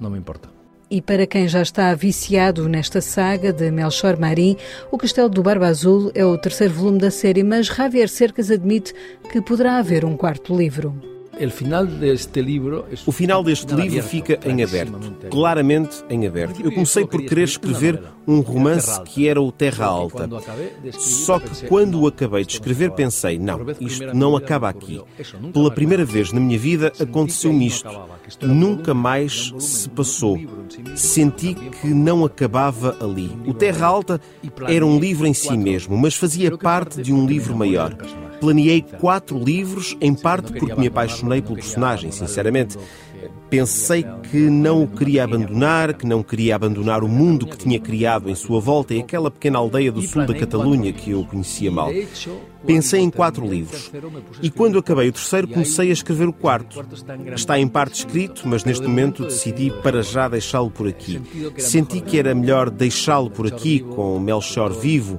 não 0.00 0.10
me 0.10 0.18
importa. 0.18 0.57
E 0.90 1.02
para 1.02 1.26
quem 1.26 1.46
já 1.46 1.60
está 1.60 1.94
viciado 1.94 2.66
nesta 2.66 3.02
saga 3.02 3.52
de 3.52 3.70
Melchor 3.70 4.18
Marim, 4.18 4.56
O 4.90 4.96
Castelo 4.96 5.28
do 5.28 5.42
Barba 5.42 5.66
Azul 5.66 6.10
é 6.14 6.24
o 6.24 6.38
terceiro 6.38 6.72
volume 6.72 6.98
da 6.98 7.10
série, 7.10 7.42
mas 7.42 7.66
Javier 7.66 8.08
Cercas 8.08 8.50
admite 8.50 8.94
que 9.30 9.42
poderá 9.42 9.76
haver 9.76 10.04
um 10.04 10.16
quarto 10.16 10.56
livro. 10.56 11.17
O 13.06 13.12
final 13.12 13.42
deste 13.42 13.74
livro 13.74 14.02
fica 14.02 14.38
em 14.44 14.62
aberto, 14.62 14.98
claramente 15.30 16.04
em 16.10 16.26
aberto. 16.26 16.60
Eu 16.62 16.72
comecei 16.72 17.06
por 17.06 17.22
querer 17.22 17.44
escrever 17.44 18.02
um 18.26 18.40
romance 18.40 19.00
que 19.02 19.28
era 19.28 19.40
o 19.40 19.50
Terra 19.50 19.86
Alta. 19.86 20.28
Só 20.92 21.38
que 21.38 21.66
quando 21.66 22.00
o 22.00 22.06
acabei 22.06 22.44
de 22.44 22.54
escrever 22.54 22.90
pensei, 22.92 23.38
não, 23.38 23.60
isto 23.80 24.14
não 24.14 24.36
acaba 24.36 24.68
aqui. 24.68 25.00
Pela 25.52 25.70
primeira 25.70 26.04
vez 26.04 26.32
na 26.32 26.40
minha 26.40 26.58
vida 26.58 26.92
aconteceu-me 27.00 27.66
isto. 27.66 27.88
Nunca 28.42 28.92
mais 28.92 29.54
se 29.58 29.88
passou. 29.88 30.38
Senti 30.94 31.54
que 31.54 31.88
não 31.88 32.24
acabava 32.24 32.96
ali. 33.00 33.30
O 33.46 33.54
Terra 33.54 33.86
Alta 33.86 34.20
era 34.66 34.84
um 34.84 34.98
livro 34.98 35.26
em 35.26 35.34
si 35.34 35.56
mesmo, 35.56 35.96
mas 35.96 36.14
fazia 36.14 36.56
parte 36.56 37.00
de 37.00 37.12
um 37.12 37.26
livro 37.26 37.56
maior. 37.56 37.96
Planeei 38.40 38.82
quatro 38.82 39.38
livros, 39.38 39.96
em 40.00 40.14
parte 40.14 40.52
porque 40.52 40.74
me 40.74 40.86
apaixonei 40.86 41.42
pelo 41.42 41.56
personagem, 41.56 42.10
sinceramente. 42.10 42.78
Pensei 43.50 44.04
que 44.30 44.36
não 44.36 44.82
o 44.82 44.86
queria 44.86 45.24
abandonar, 45.24 45.94
que 45.94 46.06
não 46.06 46.22
queria 46.22 46.54
abandonar 46.54 47.02
o 47.02 47.08
mundo 47.08 47.46
que 47.46 47.56
tinha 47.56 47.80
criado 47.80 48.28
em 48.28 48.34
sua 48.34 48.60
volta 48.60 48.94
e 48.94 49.00
aquela 49.00 49.30
pequena 49.30 49.58
aldeia 49.58 49.90
do 49.90 50.02
sul 50.02 50.26
da 50.26 50.34
Catalunha 50.34 50.92
que 50.92 51.12
eu 51.12 51.24
conhecia 51.24 51.70
mal. 51.70 51.90
Pensei 52.66 53.00
em 53.00 53.08
quatro 53.08 53.46
livros. 53.46 53.90
E 54.42 54.50
quando 54.50 54.78
acabei 54.78 55.08
o 55.08 55.12
terceiro, 55.12 55.48
comecei 55.48 55.88
a 55.88 55.92
escrever 55.92 56.28
o 56.28 56.32
quarto. 56.32 56.84
Está 57.34 57.58
em 57.58 57.66
parte 57.66 58.00
escrito, 58.00 58.42
mas 58.46 58.64
neste 58.64 58.86
momento 58.86 59.24
decidi 59.24 59.72
para 59.82 60.02
já 60.02 60.28
deixá-lo 60.28 60.70
por 60.70 60.86
aqui. 60.86 61.20
Senti 61.56 62.02
que 62.02 62.18
era 62.18 62.34
melhor 62.34 62.68
deixá-lo 62.68 63.30
por 63.30 63.46
aqui, 63.46 63.80
com 63.80 64.18
Melchor 64.18 64.72
vivo, 64.72 65.18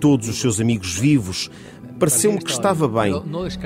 todos 0.00 0.28
os 0.28 0.40
seus 0.40 0.60
amigos 0.60 0.96
vivos, 0.96 1.50
Pareceu-me 2.00 2.38
que 2.38 2.50
estava 2.50 2.88
bem, 2.88 3.12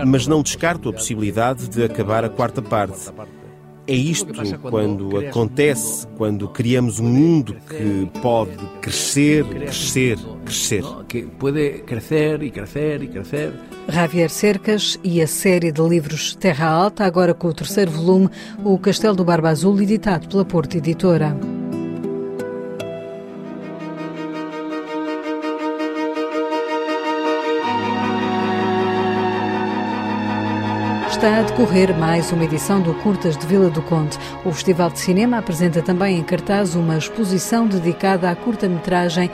mas 0.04 0.26
não 0.26 0.42
descarto 0.42 0.88
a 0.88 0.92
possibilidade 0.92 1.68
de 1.68 1.84
acabar 1.84 2.24
a 2.24 2.28
quarta 2.28 2.60
parte. 2.60 3.10
É 3.86 3.94
isto 3.94 4.32
quando 4.70 5.18
acontece, 5.18 6.06
quando 6.16 6.48
criamos 6.48 6.98
um 6.98 7.04
mundo 7.04 7.54
que 7.68 8.10
pode 8.20 8.56
crescer, 8.80 9.44
crescer, 9.44 10.18
crescer. 10.44 10.82
Que 11.06 11.22
pode 11.22 11.82
crescer 11.86 12.42
e 12.42 12.50
crescer 12.50 13.02
e 13.02 13.08
crescer. 13.08 13.52
Javier 13.88 14.30
Cercas 14.30 14.98
e 15.04 15.22
a 15.22 15.26
série 15.26 15.70
de 15.70 15.82
livros 15.82 16.34
Terra 16.34 16.66
Alta, 16.66 17.04
agora 17.04 17.34
com 17.34 17.48
o 17.48 17.54
terceiro 17.54 17.90
volume, 17.90 18.30
O 18.64 18.78
Castelo 18.78 19.14
do 19.14 19.24
Barba 19.24 19.50
Azul, 19.50 19.80
editado 19.80 20.28
pela 20.28 20.44
Porta 20.44 20.78
Editora. 20.78 21.36
Está 31.24 31.38
a 31.38 31.42
decorrer 31.42 31.96
mais 31.96 32.30
uma 32.32 32.44
edição 32.44 32.82
do 32.82 32.92
Curtas 32.96 33.34
de 33.34 33.46
Vila 33.46 33.70
do 33.70 33.80
Conde. 33.80 34.18
O 34.44 34.52
Festival 34.52 34.90
de 34.90 34.98
Cinema 34.98 35.38
apresenta 35.38 35.80
também 35.80 36.18
em 36.18 36.22
cartaz 36.22 36.74
uma 36.74 36.98
exposição 36.98 37.66
dedicada 37.66 38.28
à 38.28 38.36
curta-metragem 38.36 39.30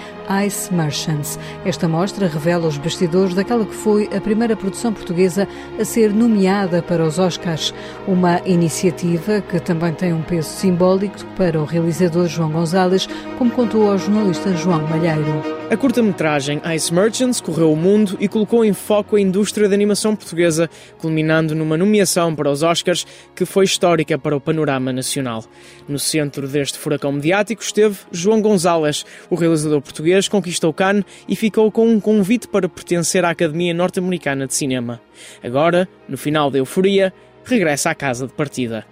Ice 0.46 0.72
Merchants. 0.72 1.36
Esta 1.64 1.88
mostra 1.88 2.28
revela 2.28 2.68
os 2.68 2.78
bastidores 2.78 3.34
daquela 3.34 3.66
que 3.66 3.74
foi 3.74 4.08
a 4.16 4.20
primeira 4.20 4.54
produção 4.54 4.92
portuguesa 4.92 5.48
a 5.80 5.84
ser 5.84 6.14
nomeada 6.14 6.80
para 6.80 7.04
os 7.04 7.18
Oscars. 7.18 7.74
Uma 8.06 8.40
iniciativa 8.46 9.40
que 9.40 9.58
também 9.58 9.92
tem 9.92 10.12
um 10.12 10.22
peso 10.22 10.48
simbólico 10.48 11.26
para 11.36 11.60
o 11.60 11.64
realizador 11.64 12.28
João 12.28 12.52
Gonzalez, 12.52 13.08
como 13.36 13.50
contou 13.50 13.90
ao 13.90 13.98
jornalista 13.98 14.54
João 14.54 14.86
Malheiro. 14.86 15.59
A 15.70 15.76
curta-metragem 15.76 16.60
Ice 16.74 16.92
Merchants 16.92 17.40
correu 17.40 17.72
o 17.72 17.76
mundo 17.76 18.16
e 18.18 18.26
colocou 18.26 18.64
em 18.64 18.72
foco 18.72 19.14
a 19.14 19.20
indústria 19.20 19.68
da 19.68 19.74
animação 19.76 20.16
portuguesa, 20.16 20.68
culminando 20.98 21.54
numa 21.54 21.76
nomeação 21.76 22.34
para 22.34 22.50
os 22.50 22.64
Oscars 22.64 23.06
que 23.36 23.44
foi 23.44 23.66
histórica 23.66 24.18
para 24.18 24.36
o 24.36 24.40
panorama 24.40 24.92
nacional. 24.92 25.44
No 25.86 25.96
centro 25.96 26.48
deste 26.48 26.76
furacão 26.76 27.12
mediático 27.12 27.62
esteve 27.62 27.98
João 28.10 28.42
Gonzalez, 28.42 29.06
o 29.30 29.36
realizador 29.36 29.80
português 29.80 30.26
conquistou 30.26 30.74
Cannes 30.74 31.04
e 31.28 31.36
ficou 31.36 31.70
com 31.70 31.86
um 31.86 32.00
convite 32.00 32.48
para 32.48 32.68
pertencer 32.68 33.24
à 33.24 33.30
Academia 33.30 33.72
Norte-Americana 33.72 34.48
de 34.48 34.54
Cinema. 34.56 35.00
Agora, 35.40 35.88
no 36.08 36.18
final 36.18 36.50
da 36.50 36.58
euforia, 36.58 37.14
regressa 37.44 37.90
à 37.90 37.94
casa 37.94 38.26
de 38.26 38.32
partida. 38.32 38.84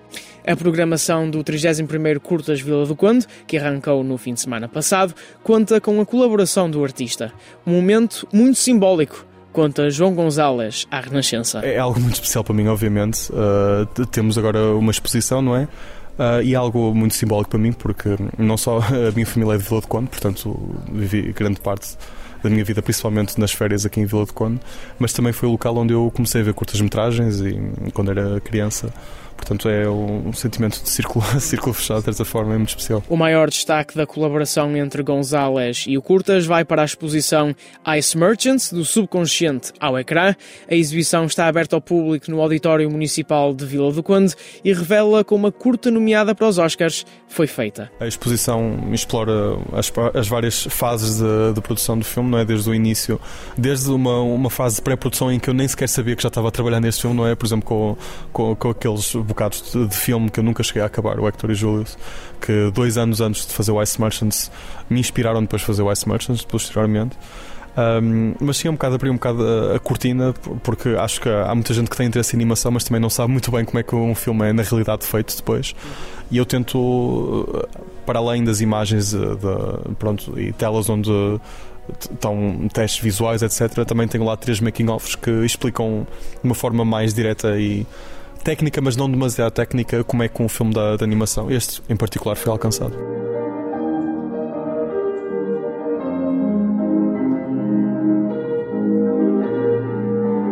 A 0.48 0.56
programação 0.56 1.28
do 1.28 1.44
31º 1.44 2.20
Curtas 2.20 2.58
Vila 2.58 2.86
do 2.86 2.96
Conde, 2.96 3.26
que 3.46 3.58
arrancou 3.58 4.02
no 4.02 4.16
fim 4.16 4.32
de 4.32 4.40
semana 4.40 4.66
passado, 4.66 5.14
conta 5.42 5.78
com 5.78 6.00
a 6.00 6.06
colaboração 6.06 6.70
do 6.70 6.82
artista. 6.82 7.30
Um 7.66 7.72
momento 7.72 8.26
muito 8.32 8.58
simbólico 8.58 9.26
conta 9.52 9.90
João 9.90 10.14
Gonzalez 10.14 10.86
à 10.90 11.00
Renascença. 11.00 11.58
É 11.58 11.76
algo 11.76 12.00
muito 12.00 12.14
especial 12.14 12.42
para 12.42 12.54
mim, 12.54 12.66
obviamente. 12.66 13.30
Uh, 13.30 14.06
temos 14.06 14.38
agora 14.38 14.74
uma 14.74 14.90
exposição, 14.90 15.42
não 15.42 15.54
é? 15.54 15.64
Uh, 16.18 16.42
e 16.42 16.54
é 16.54 16.56
algo 16.56 16.94
muito 16.94 17.14
simbólico 17.14 17.50
para 17.50 17.58
mim, 17.58 17.72
porque 17.72 18.16
não 18.38 18.56
só 18.56 18.78
a 18.88 19.12
minha 19.14 19.26
família 19.26 19.52
é 19.52 19.58
de 19.58 19.64
Vila 19.64 19.82
do 19.82 19.86
Conde, 19.86 20.08
portanto 20.08 20.58
vivi 20.90 21.30
grande 21.30 21.60
parte 21.60 21.94
da 22.42 22.48
minha 22.48 22.64
vida, 22.64 22.80
principalmente 22.80 23.38
nas 23.38 23.52
férias 23.52 23.84
aqui 23.84 24.00
em 24.00 24.06
Vila 24.06 24.24
do 24.24 24.32
Conde, 24.32 24.60
mas 24.98 25.12
também 25.12 25.32
foi 25.32 25.46
o 25.48 25.52
local 25.52 25.76
onde 25.76 25.92
eu 25.92 26.10
comecei 26.14 26.40
a 26.40 26.44
ver 26.44 26.54
curtas-metragens 26.54 27.40
e 27.40 27.90
quando 27.92 28.12
era 28.12 28.40
criança. 28.40 28.90
Portanto, 29.38 29.68
é 29.68 29.88
um 29.88 30.32
sentimento 30.32 30.82
de 30.82 30.88
círculo, 30.88 31.24
círculo 31.40 31.72
fechado, 31.72 31.98
de 32.00 32.04
certa 32.04 32.24
forma, 32.24 32.54
é 32.54 32.56
muito 32.58 32.70
especial. 32.70 33.02
O 33.08 33.16
maior 33.16 33.48
destaque 33.48 33.96
da 33.96 34.06
colaboração 34.06 34.76
entre 34.76 35.02
Gonzalez 35.02 35.84
e 35.86 35.96
o 35.96 36.02
Curtas 36.02 36.44
vai 36.44 36.64
para 36.64 36.82
a 36.82 36.84
exposição 36.84 37.54
Ice 37.96 38.16
Merchants, 38.16 38.72
do 38.72 38.84
subconsciente 38.84 39.72
ao 39.80 39.98
ecrã. 39.98 40.34
A 40.70 40.74
exibição 40.74 41.24
está 41.24 41.46
aberta 41.46 41.76
ao 41.76 41.80
público 41.80 42.30
no 42.30 42.40
Auditório 42.40 42.90
Municipal 42.90 43.54
de 43.54 43.64
Vila 43.64 43.92
do 43.92 44.02
Conde 44.02 44.34
e 44.62 44.72
revela 44.72 45.24
como 45.24 45.46
a 45.46 45.52
curta 45.52 45.90
nomeada 45.90 46.34
para 46.34 46.46
os 46.46 46.58
Oscars 46.58 47.06
foi 47.28 47.46
feita. 47.46 47.90
A 48.00 48.06
exposição 48.06 48.92
explora 48.92 49.32
as, 49.72 49.92
as 50.14 50.28
várias 50.28 50.64
fases 50.64 51.18
de, 51.18 51.54
de, 51.54 51.60
produção 51.60 51.98
do 51.98 52.04
filme, 52.04 52.30
não 52.30 52.38
é? 52.38 52.44
Desde 52.44 52.68
o 52.68 52.74
início, 52.74 53.20
desde 53.56 53.90
uma, 53.90 54.20
uma 54.20 54.50
fase 54.50 54.76
de 54.76 54.82
pré-produção 54.82 55.30
em 55.30 55.38
que 55.38 55.48
eu 55.48 55.54
nem 55.54 55.68
sequer 55.68 55.88
sabia 55.88 56.16
que 56.16 56.22
já 56.22 56.28
estava 56.28 56.48
a 56.48 56.50
trabalhar 56.50 56.80
neste 56.80 57.02
filme, 57.02 57.16
não 57.16 57.26
é? 57.26 57.34
Por 57.34 57.46
exemplo, 57.46 57.66
com, 57.66 57.96
com, 58.32 58.56
com 58.56 58.70
aqueles 58.70 59.14
bocados 59.28 59.72
de, 59.72 59.86
de, 59.86 59.96
filme 59.96 60.30
que 60.30 60.40
eu 60.40 60.44
nunca 60.44 60.62
cheguei 60.62 60.82
a 60.82 60.86
acabar, 60.86 61.20
o 61.20 61.28
Hector 61.28 61.50
e 61.50 61.54
Julius, 61.54 61.96
que 62.40 62.70
dois 62.72 62.98
anos 62.98 63.20
antes 63.20 63.46
de 63.46 63.52
fazer 63.52 63.70
o 63.70 63.82
Ice 63.82 64.00
Merchants 64.00 64.50
me 64.90 64.98
inspiraram 64.98 65.40
depois 65.40 65.60
de 65.60 65.66
fazer 65.66 65.82
o 65.82 65.92
Ice 65.92 66.08
Merchants, 66.08 66.44
posteriormente. 66.44 67.16
Um, 67.78 68.34
mas 68.40 68.56
sim, 68.56 68.68
um 68.68 68.72
bocado 68.72 68.96
abrir 68.96 69.10
um 69.10 69.14
bocado 69.14 69.40
a, 69.46 69.76
a, 69.76 69.78
cortina, 69.78 70.34
porque 70.64 70.88
acho 70.90 71.20
que 71.20 71.28
há 71.28 71.54
muita 71.54 71.72
gente 71.72 71.88
que 71.88 71.96
tem 71.96 72.08
interesse 72.08 72.34
em 72.34 72.38
animação, 72.38 72.72
mas 72.72 72.82
também 72.82 73.00
não 73.00 73.08
sabe 73.08 73.30
muito 73.30 73.52
bem 73.52 73.64
como 73.64 73.78
é 73.78 73.84
que 73.84 73.94
um 73.94 74.16
filme 74.16 74.48
é 74.48 74.52
na 74.52 74.64
realidade 74.64 75.06
feito 75.06 75.36
depois. 75.36 75.76
E 76.28 76.38
eu 76.38 76.44
tento, 76.44 77.66
para 78.04 78.18
além 78.18 78.42
das 78.42 78.60
imagens 78.60 79.10
de, 79.12 79.18
de, 79.18 79.94
pronto, 79.96 80.38
e 80.38 80.52
telas 80.52 80.88
onde 80.88 81.10
estão 81.88 82.68
testes 82.72 83.00
visuais, 83.00 83.42
etc., 83.42 83.84
também 83.86 84.08
tenho 84.08 84.24
lá 84.24 84.36
três 84.36 84.60
making-offs 84.60 85.14
que 85.14 85.30
explicam 85.44 86.06
de 86.32 86.44
uma 86.44 86.54
forma 86.54 86.84
mais 86.84 87.14
direta 87.14 87.58
e 87.58 87.86
técnica, 88.42 88.80
mas 88.80 88.96
não 88.96 89.10
demasiado 89.10 89.52
técnica, 89.52 90.02
como 90.04 90.22
é 90.22 90.28
que 90.28 90.42
um 90.42 90.48
filme 90.48 90.72
da, 90.72 90.96
da 90.96 91.04
animação, 91.04 91.50
este 91.50 91.82
em 91.88 91.96
particular, 91.96 92.36
foi 92.36 92.52
alcançado. 92.52 92.96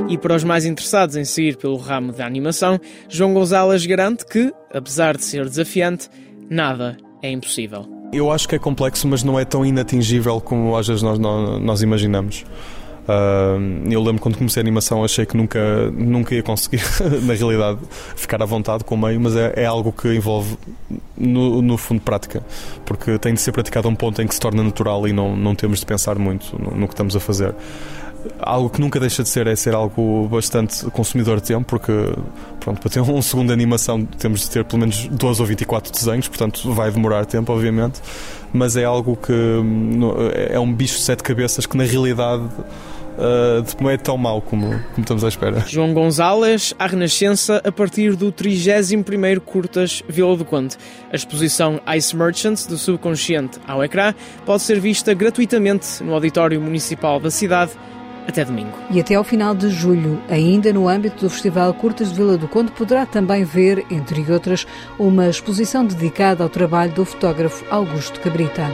E 0.09 0.16
para 0.16 0.37
os 0.37 0.45
mais 0.45 0.64
interessados 0.64 1.16
em 1.16 1.25
seguir 1.25 1.57
pelo 1.57 1.76
ramo 1.76 2.12
da 2.12 2.25
animação, 2.25 2.78
João 3.09 3.35
Gonzalez 3.35 3.85
garante 3.85 4.25
que, 4.25 4.52
apesar 4.73 5.16
de 5.16 5.25
ser 5.25 5.45
desafiante, 5.49 6.09
nada 6.49 6.97
é 7.23 7.31
impossível. 7.31 7.87
Eu 8.12 8.31
acho 8.31 8.49
que 8.49 8.55
é 8.55 8.59
complexo, 8.59 9.09
mas 9.09 9.25
não 9.25 9.38
é 9.38 9.45
tão 9.45 9.66
inatingível 9.66 10.40
como 10.40 10.76
às 10.76 10.87
vezes 10.87 11.02
nós, 11.02 11.19
nós, 11.19 11.61
nós 11.61 11.83
imaginamos. 11.83 12.45
Uh, 13.07 13.89
eu 13.89 14.03
lembro 14.03 14.21
quando 14.21 14.37
comecei 14.37 14.61
a 14.61 14.65
animação 14.65 15.05
achei 15.05 15.25
que 15.25 15.37
nunca, 15.37 15.91
nunca 15.93 16.35
ia 16.35 16.43
conseguir, 16.43 16.83
na 17.23 17.35
realidade, 17.35 17.79
ficar 18.17 18.43
à 18.43 18.45
vontade 18.45 18.83
com 18.83 18.97
o 18.97 18.99
meio, 18.99 19.21
mas 19.21 19.37
é, 19.37 19.53
é 19.57 19.65
algo 19.65 19.93
que 19.93 20.13
envolve, 20.13 20.59
no, 21.17 21.63
no, 21.63 21.77
fundo, 21.77 22.01
prática, 22.01 22.43
porque 22.85 23.17
tem 23.19 23.33
de 23.33 23.41
ser 23.41 23.53
praticado 23.53 23.87
a 23.87 23.91
um 23.91 23.95
ponto 23.95 24.21
em 24.21 24.27
que 24.27 24.35
se 24.35 24.41
torna 24.41 24.63
natural 24.63 25.07
e 25.07 25.13
não, 25.13 25.37
não 25.37 25.55
temos 25.55 25.79
de 25.79 25.87
pensar 25.87 26.19
muito 26.19 26.61
no, 26.61 26.77
no 26.77 26.89
que 26.89 26.95
estamos 26.95 27.15
a 27.15 27.21
fazer. 27.21 27.55
Algo 28.41 28.69
que 28.69 28.81
nunca 28.81 28.99
deixa 28.99 29.23
de 29.23 29.29
ser 29.29 29.47
é 29.47 29.55
ser 29.55 29.73
algo 29.73 30.27
bastante 30.27 30.85
consumidor 30.87 31.37
de 31.37 31.47
tempo, 31.47 31.65
porque 31.65 31.93
pronto, 32.59 32.81
para 32.81 32.91
ter 32.91 33.01
um 33.01 33.23
segundo 33.23 33.47
de 33.49 33.53
animação 33.53 34.05
temos 34.05 34.41
de 34.41 34.51
ter 34.51 34.65
pelo 34.65 34.81
menos 34.81 35.07
12 35.07 35.41
ou 35.41 35.47
24 35.47 35.93
desenhos, 35.93 36.27
portanto 36.27 36.73
vai 36.75 36.91
demorar 36.91 37.25
tempo, 37.25 37.53
obviamente, 37.53 38.01
mas 38.53 38.77
é 38.77 38.85
algo 38.85 39.15
que 39.17 39.33
hum, 39.33 40.01
é 40.35 40.59
um 40.59 40.73
bicho 40.73 40.97
de 40.97 41.03
sete 41.03 41.23
cabeças 41.23 41.67
que 41.67 41.77
na 41.77 41.85
realidade 41.85 42.43
uh, 43.16 43.82
não 43.82 43.90
é 43.90 43.96
tão 43.96 44.16
mau 44.16 44.40
como, 44.40 44.66
como 44.66 45.00
estamos 45.00 45.25
à 45.25 45.28
espera. 45.28 45.61
João 45.66 45.92
Gonzalez, 45.92 46.75
à 46.78 46.87
Renascença, 46.87 47.61
a 47.64 47.73
partir 47.73 48.14
do 48.16 48.32
31º 48.32 49.40
Curtas 49.40 50.02
Vila 50.08 50.37
do 50.37 50.44
Conde. 50.44 50.76
A 51.12 51.16
exposição 51.16 51.80
Ice 51.96 52.14
Merchants, 52.14 52.66
do 52.66 52.76
subconsciente 52.76 53.58
ao 53.66 53.82
ecrã, 53.82 54.14
pode 54.44 54.62
ser 54.62 54.80
vista 54.80 55.14
gratuitamente 55.14 56.02
no 56.02 56.14
Auditório 56.14 56.61
Municipal 56.61 57.18
da 57.20 57.30
cidade 57.30 57.73
Até 58.28 58.44
domingo. 58.44 58.76
E 58.90 59.00
até 59.00 59.14
ao 59.14 59.23
final 59.23 59.54
de 59.54 59.70
julho, 59.70 60.20
ainda 60.28 60.73
no 60.73 60.88
âmbito 60.88 61.25
do 61.25 61.30
Festival 61.30 61.73
Curtas 61.75 62.08
de 62.08 62.16
Vila 62.16 62.37
do 62.37 62.49
Conde, 62.49 62.73
poderá 62.73 63.06
também 63.06 63.44
ver, 63.44 63.87
entre 63.88 64.20
outras, 64.32 64.66
uma 64.99 65.28
exposição 65.28 65.85
dedicada 65.85 66.42
ao 66.42 66.49
trabalho 66.49 66.92
do 66.92 67.04
fotógrafo 67.04 67.64
Augusto 67.70 68.20
Cabrita. 68.20 68.66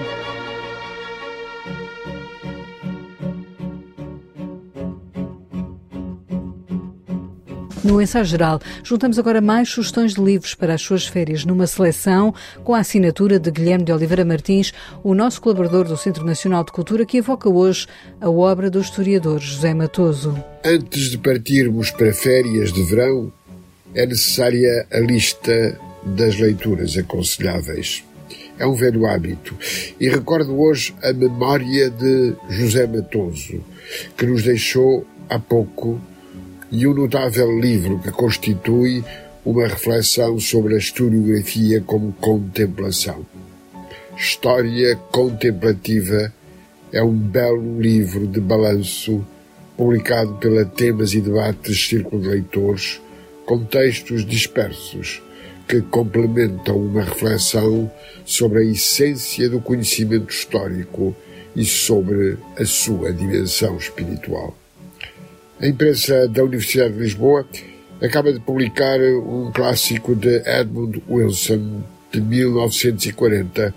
No 7.85 8.01
ensaio 8.01 8.25
geral, 8.25 8.61
juntamos 8.85 9.19
agora 9.19 9.41
mais 9.41 9.69
sugestões 9.69 10.15
de 10.15 10.23
livros 10.23 10.55
para 10.55 10.75
as 10.75 10.83
suas 10.83 11.05
férias 11.05 11.45
numa 11.45 11.67
seleção 11.67 12.33
com 12.62 12.75
a 12.75 12.79
assinatura 12.79 13.41
de 13.41 13.51
Guilherme 13.51 13.85
de 13.85 13.93
Oliveira 13.93 14.25
Martins, 14.25 14.73
o 15.03 15.15
nosso 15.15 15.41
colaborador 15.41 15.89
do 15.89 15.97
Centro 15.97 16.25
Nacional 16.25 16.62
de 16.62 16.71
Cultura, 16.71 17.05
que 17.05 17.17
evoca 17.17 17.49
hoje 17.49 17.89
a 18.21 18.31
obra 18.31 18.71
do 18.71 18.81
historiador 18.81 19.41
José 19.41 19.75
Matoso. 19.75 20.33
Antes 20.65 21.11
de 21.11 21.19
partirmos 21.19 21.91
para 21.91 22.15
férias 22.15 22.73
de 22.73 22.85
verão, 22.85 23.33
é 23.97 24.07
necessária 24.07 24.87
a 24.93 25.01
lista 25.01 25.77
das 26.05 26.39
leituras 26.39 26.97
aconselháveis. 26.97 28.05
É 28.61 28.67
um 28.67 28.75
velho 28.75 29.07
hábito. 29.07 29.57
E 29.99 30.09
recordo 30.09 30.57
hoje 30.57 30.95
a 31.03 31.12
memória 31.12 31.91
de 31.91 32.33
José 32.49 32.87
Matoso, 32.87 33.61
que 34.17 34.25
nos 34.25 34.45
deixou 34.45 35.05
há 35.29 35.41
pouco 35.41 36.01
e 36.73 36.87
um 36.87 36.95
notável 36.95 37.61
livro 37.61 37.99
que 37.99 38.11
constitui 38.11 39.05
uma 39.45 39.67
reflexão 39.67 40.41
sobre 40.41 40.75
a 40.75 40.79
historiografia 40.79 41.83
como 41.83 42.14
contemplação. 42.14 43.26
História 44.17 44.97
Contemplativa 45.11 46.33
é 46.91 47.02
um 47.02 47.14
belo 47.14 47.79
livro 47.79 48.26
de 48.26 48.41
balanço 48.41 49.23
publicado 49.76 50.35
pela 50.35 50.64
Temas 50.64 51.12
e 51.12 51.21
Debates 51.21 51.88
Círculo 51.88 52.23
de 52.23 52.29
Leitores, 52.29 53.02
com 53.45 53.64
textos 53.64 54.25
dispersos 54.25 55.23
que 55.69 55.83
complementam 55.83 56.76
uma 56.76 57.02
reflexão 57.02 57.91
sobre 58.25 58.61
a 58.61 58.64
essência 58.64 59.49
do 59.50 59.61
conhecimento 59.61 60.31
histórico 60.31 61.14
e 61.55 61.67
sobre 61.67 62.38
a 62.59 62.64
sua 62.64 63.12
dimensão 63.12 63.76
espiritual. 63.76 64.62
A 65.62 65.66
imprensa 65.69 66.26
da 66.26 66.42
Universidade 66.42 66.95
de 66.95 66.99
Lisboa 66.99 67.47
acaba 68.02 68.33
de 68.33 68.40
publicar 68.40 68.99
um 69.00 69.52
clássico 69.52 70.16
de 70.16 70.42
Edmund 70.45 71.00
Wilson, 71.09 71.85
de 72.11 72.21
1940, 72.21 73.73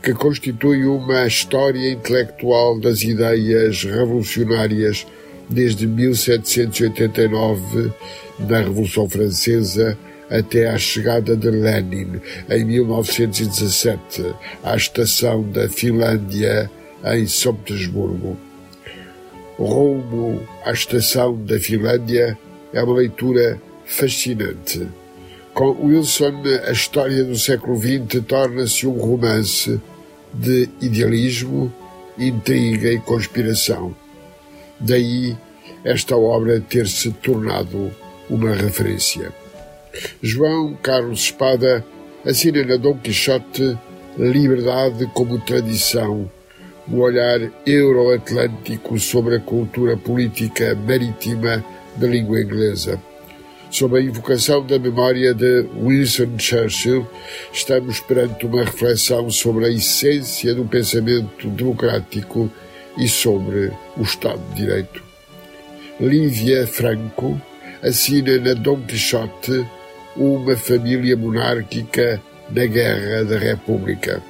que 0.00 0.14
constitui 0.14 0.84
uma 0.84 1.26
história 1.26 1.90
intelectual 1.90 2.78
das 2.78 3.02
ideias 3.02 3.82
revolucionárias 3.82 5.04
desde 5.50 5.88
1789, 5.88 7.92
da 8.38 8.60
Revolução 8.60 9.10
Francesa, 9.10 9.98
até 10.30 10.68
à 10.68 10.78
chegada 10.78 11.36
de 11.36 11.50
Lenin, 11.50 12.20
em 12.48 12.64
1917, 12.64 14.24
à 14.62 14.76
estação 14.76 15.42
da 15.50 15.68
Finlândia, 15.68 16.70
em 17.04 17.26
São 17.26 17.56
Petersburgo 17.56 18.38
rumo 19.58 20.42
à 20.64 20.72
estação 20.72 21.36
da 21.44 21.58
Finlândia 21.58 22.38
é 22.72 22.82
uma 22.82 22.96
leitura 22.96 23.60
fascinante. 23.84 24.86
Com 25.52 25.86
Wilson, 25.86 26.42
a 26.66 26.72
história 26.72 27.22
do 27.22 27.38
século 27.38 27.76
XX 27.76 28.24
torna-se 28.26 28.86
um 28.86 28.98
romance 28.98 29.80
de 30.32 30.68
idealismo, 30.80 31.72
intriga 32.18 32.90
e 32.90 32.98
conspiração. 32.98 33.94
Daí 34.80 35.36
esta 35.84 36.16
obra 36.16 36.60
ter 36.60 36.88
se 36.88 37.12
tornado 37.12 37.92
uma 38.28 38.52
referência. 38.54 39.32
João 40.20 40.74
Carlos 40.82 41.20
Espada 41.20 41.84
assina 42.24 42.64
na 42.64 42.76
Dom 42.76 42.98
Quixote 42.98 43.78
liberdade 44.18 45.06
como 45.14 45.38
tradição 45.40 46.30
um 46.88 46.98
olhar 46.98 47.40
euroatlântico 47.66 48.98
sobre 48.98 49.36
a 49.36 49.40
cultura 49.40 49.96
política 49.96 50.74
marítima 50.74 51.64
da 51.96 52.06
língua 52.06 52.40
inglesa. 52.40 53.00
Sob 53.70 53.98
a 53.98 54.00
invocação 54.00 54.64
da 54.64 54.78
memória 54.78 55.34
de 55.34 55.66
Winston 55.82 56.38
Churchill, 56.38 57.06
estamos 57.52 57.98
perante 58.00 58.46
uma 58.46 58.64
reflexão 58.64 59.28
sobre 59.30 59.66
a 59.66 59.68
essência 59.68 60.54
do 60.54 60.64
pensamento 60.64 61.48
democrático 61.48 62.50
e 62.96 63.08
sobre 63.08 63.72
o 63.96 64.02
Estado 64.02 64.40
de 64.50 64.62
Direito. 64.62 65.02
Lívia 65.98 66.66
Franco 66.66 67.40
assina 67.82 68.38
na 68.38 68.54
Dom 68.54 68.80
Quixote 68.82 69.66
uma 70.16 70.56
família 70.56 71.16
monárquica 71.16 72.20
na 72.50 72.66
Guerra 72.66 73.24
da 73.24 73.38
República. 73.38 74.22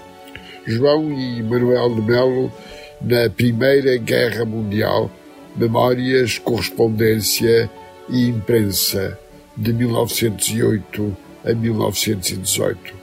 João 0.66 1.12
e 1.12 1.42
Manuel 1.42 1.94
de 1.94 2.02
Melo 2.02 2.52
na 3.00 3.28
Primeira 3.28 3.96
Guerra 3.98 4.44
Mundial, 4.44 5.10
Memórias, 5.56 6.38
Correspondência 6.38 7.70
e 8.08 8.28
Imprensa, 8.28 9.18
de 9.56 9.72
1908 9.72 11.16
a 11.44 11.52
1918. 11.52 12.94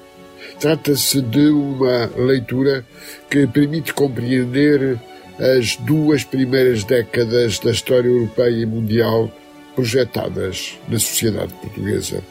Trata-se 0.60 1.21
de 1.21 1.50
uma 1.50 2.10
leitura 2.17 2.86
que 3.30 3.47
permite 3.47 3.93
compreender 3.93 5.00
as 5.39 5.76
duas 5.78 6.24
primeiras 6.24 6.84
décadas 6.84 7.60
da 7.60 7.71
história 7.71 8.08
europeia 8.08 8.62
e 8.62 8.65
mundial 8.65 9.32
projetadas 9.76 10.78
na 10.88 11.00
sociedade 11.00 11.54
portuguesa. 11.54 12.21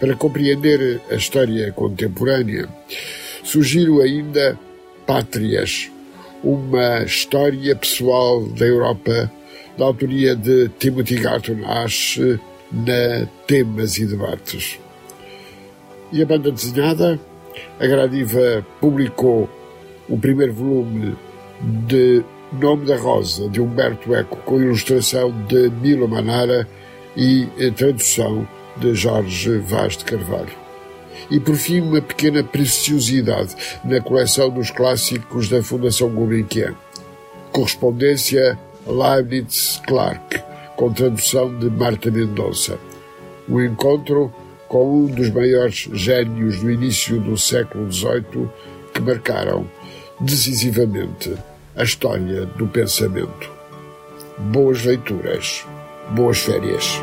Para 0.00 0.16
compreender 0.16 1.00
a 1.10 1.14
história 1.14 1.72
contemporânea, 1.72 2.68
Sugiro 3.48 4.02
ainda 4.02 4.58
Pátrias, 5.06 5.90
uma 6.44 7.02
história 7.02 7.74
pessoal 7.74 8.44
da 8.44 8.66
Europa, 8.66 9.32
da 9.78 9.86
autoria 9.86 10.36
de 10.36 10.68
Timothy 10.78 11.14
Garton 11.14 11.64
Ash, 11.64 12.20
na 12.70 13.26
Temas 13.46 13.96
e 13.96 14.04
Debates. 14.04 14.78
E 16.12 16.20
a 16.20 16.26
banda 16.26 16.52
desenhada, 16.52 17.18
a 17.80 17.86
Gradiva 17.86 18.66
publicou 18.82 19.48
o 20.10 20.18
primeiro 20.18 20.52
volume 20.52 21.16
de 21.86 22.22
Nome 22.52 22.84
da 22.84 22.98
Rosa, 22.98 23.48
de 23.48 23.62
Humberto 23.62 24.14
Eco, 24.14 24.36
com 24.44 24.60
ilustração 24.60 25.32
de 25.46 25.70
Milo 25.70 26.06
Manara 26.06 26.68
e 27.16 27.46
tradução 27.74 28.46
de 28.76 28.94
Jorge 28.94 29.56
Vaz 29.56 29.96
de 29.96 30.04
Carvalho. 30.04 30.67
E 31.30 31.38
por 31.38 31.56
fim, 31.56 31.80
uma 31.80 32.00
pequena 32.00 32.42
preciosidade 32.42 33.54
na 33.84 34.00
coleção 34.00 34.50
dos 34.50 34.70
clássicos 34.70 35.48
da 35.48 35.62
Fundação 35.62 36.08
Gulbenkian. 36.08 36.74
Correspondência 37.52 38.58
Leibniz-Clark, 38.86 40.42
com 40.76 40.92
tradução 40.92 41.58
de 41.58 41.68
Marta 41.68 42.10
Mendonça. 42.10 42.78
O 43.48 43.60
encontro 43.60 44.32
com 44.68 45.02
um 45.02 45.06
dos 45.06 45.30
maiores 45.30 45.88
gênios 45.92 46.60
do 46.60 46.70
início 46.70 47.20
do 47.20 47.36
século 47.36 47.90
XVIII 47.90 48.48
que 48.92 49.00
marcaram 49.00 49.66
decisivamente 50.20 51.34
a 51.76 51.84
história 51.84 52.46
do 52.46 52.66
pensamento. 52.66 53.50
Boas 54.38 54.84
leituras, 54.84 55.64
boas 56.10 56.38
férias. 56.38 57.00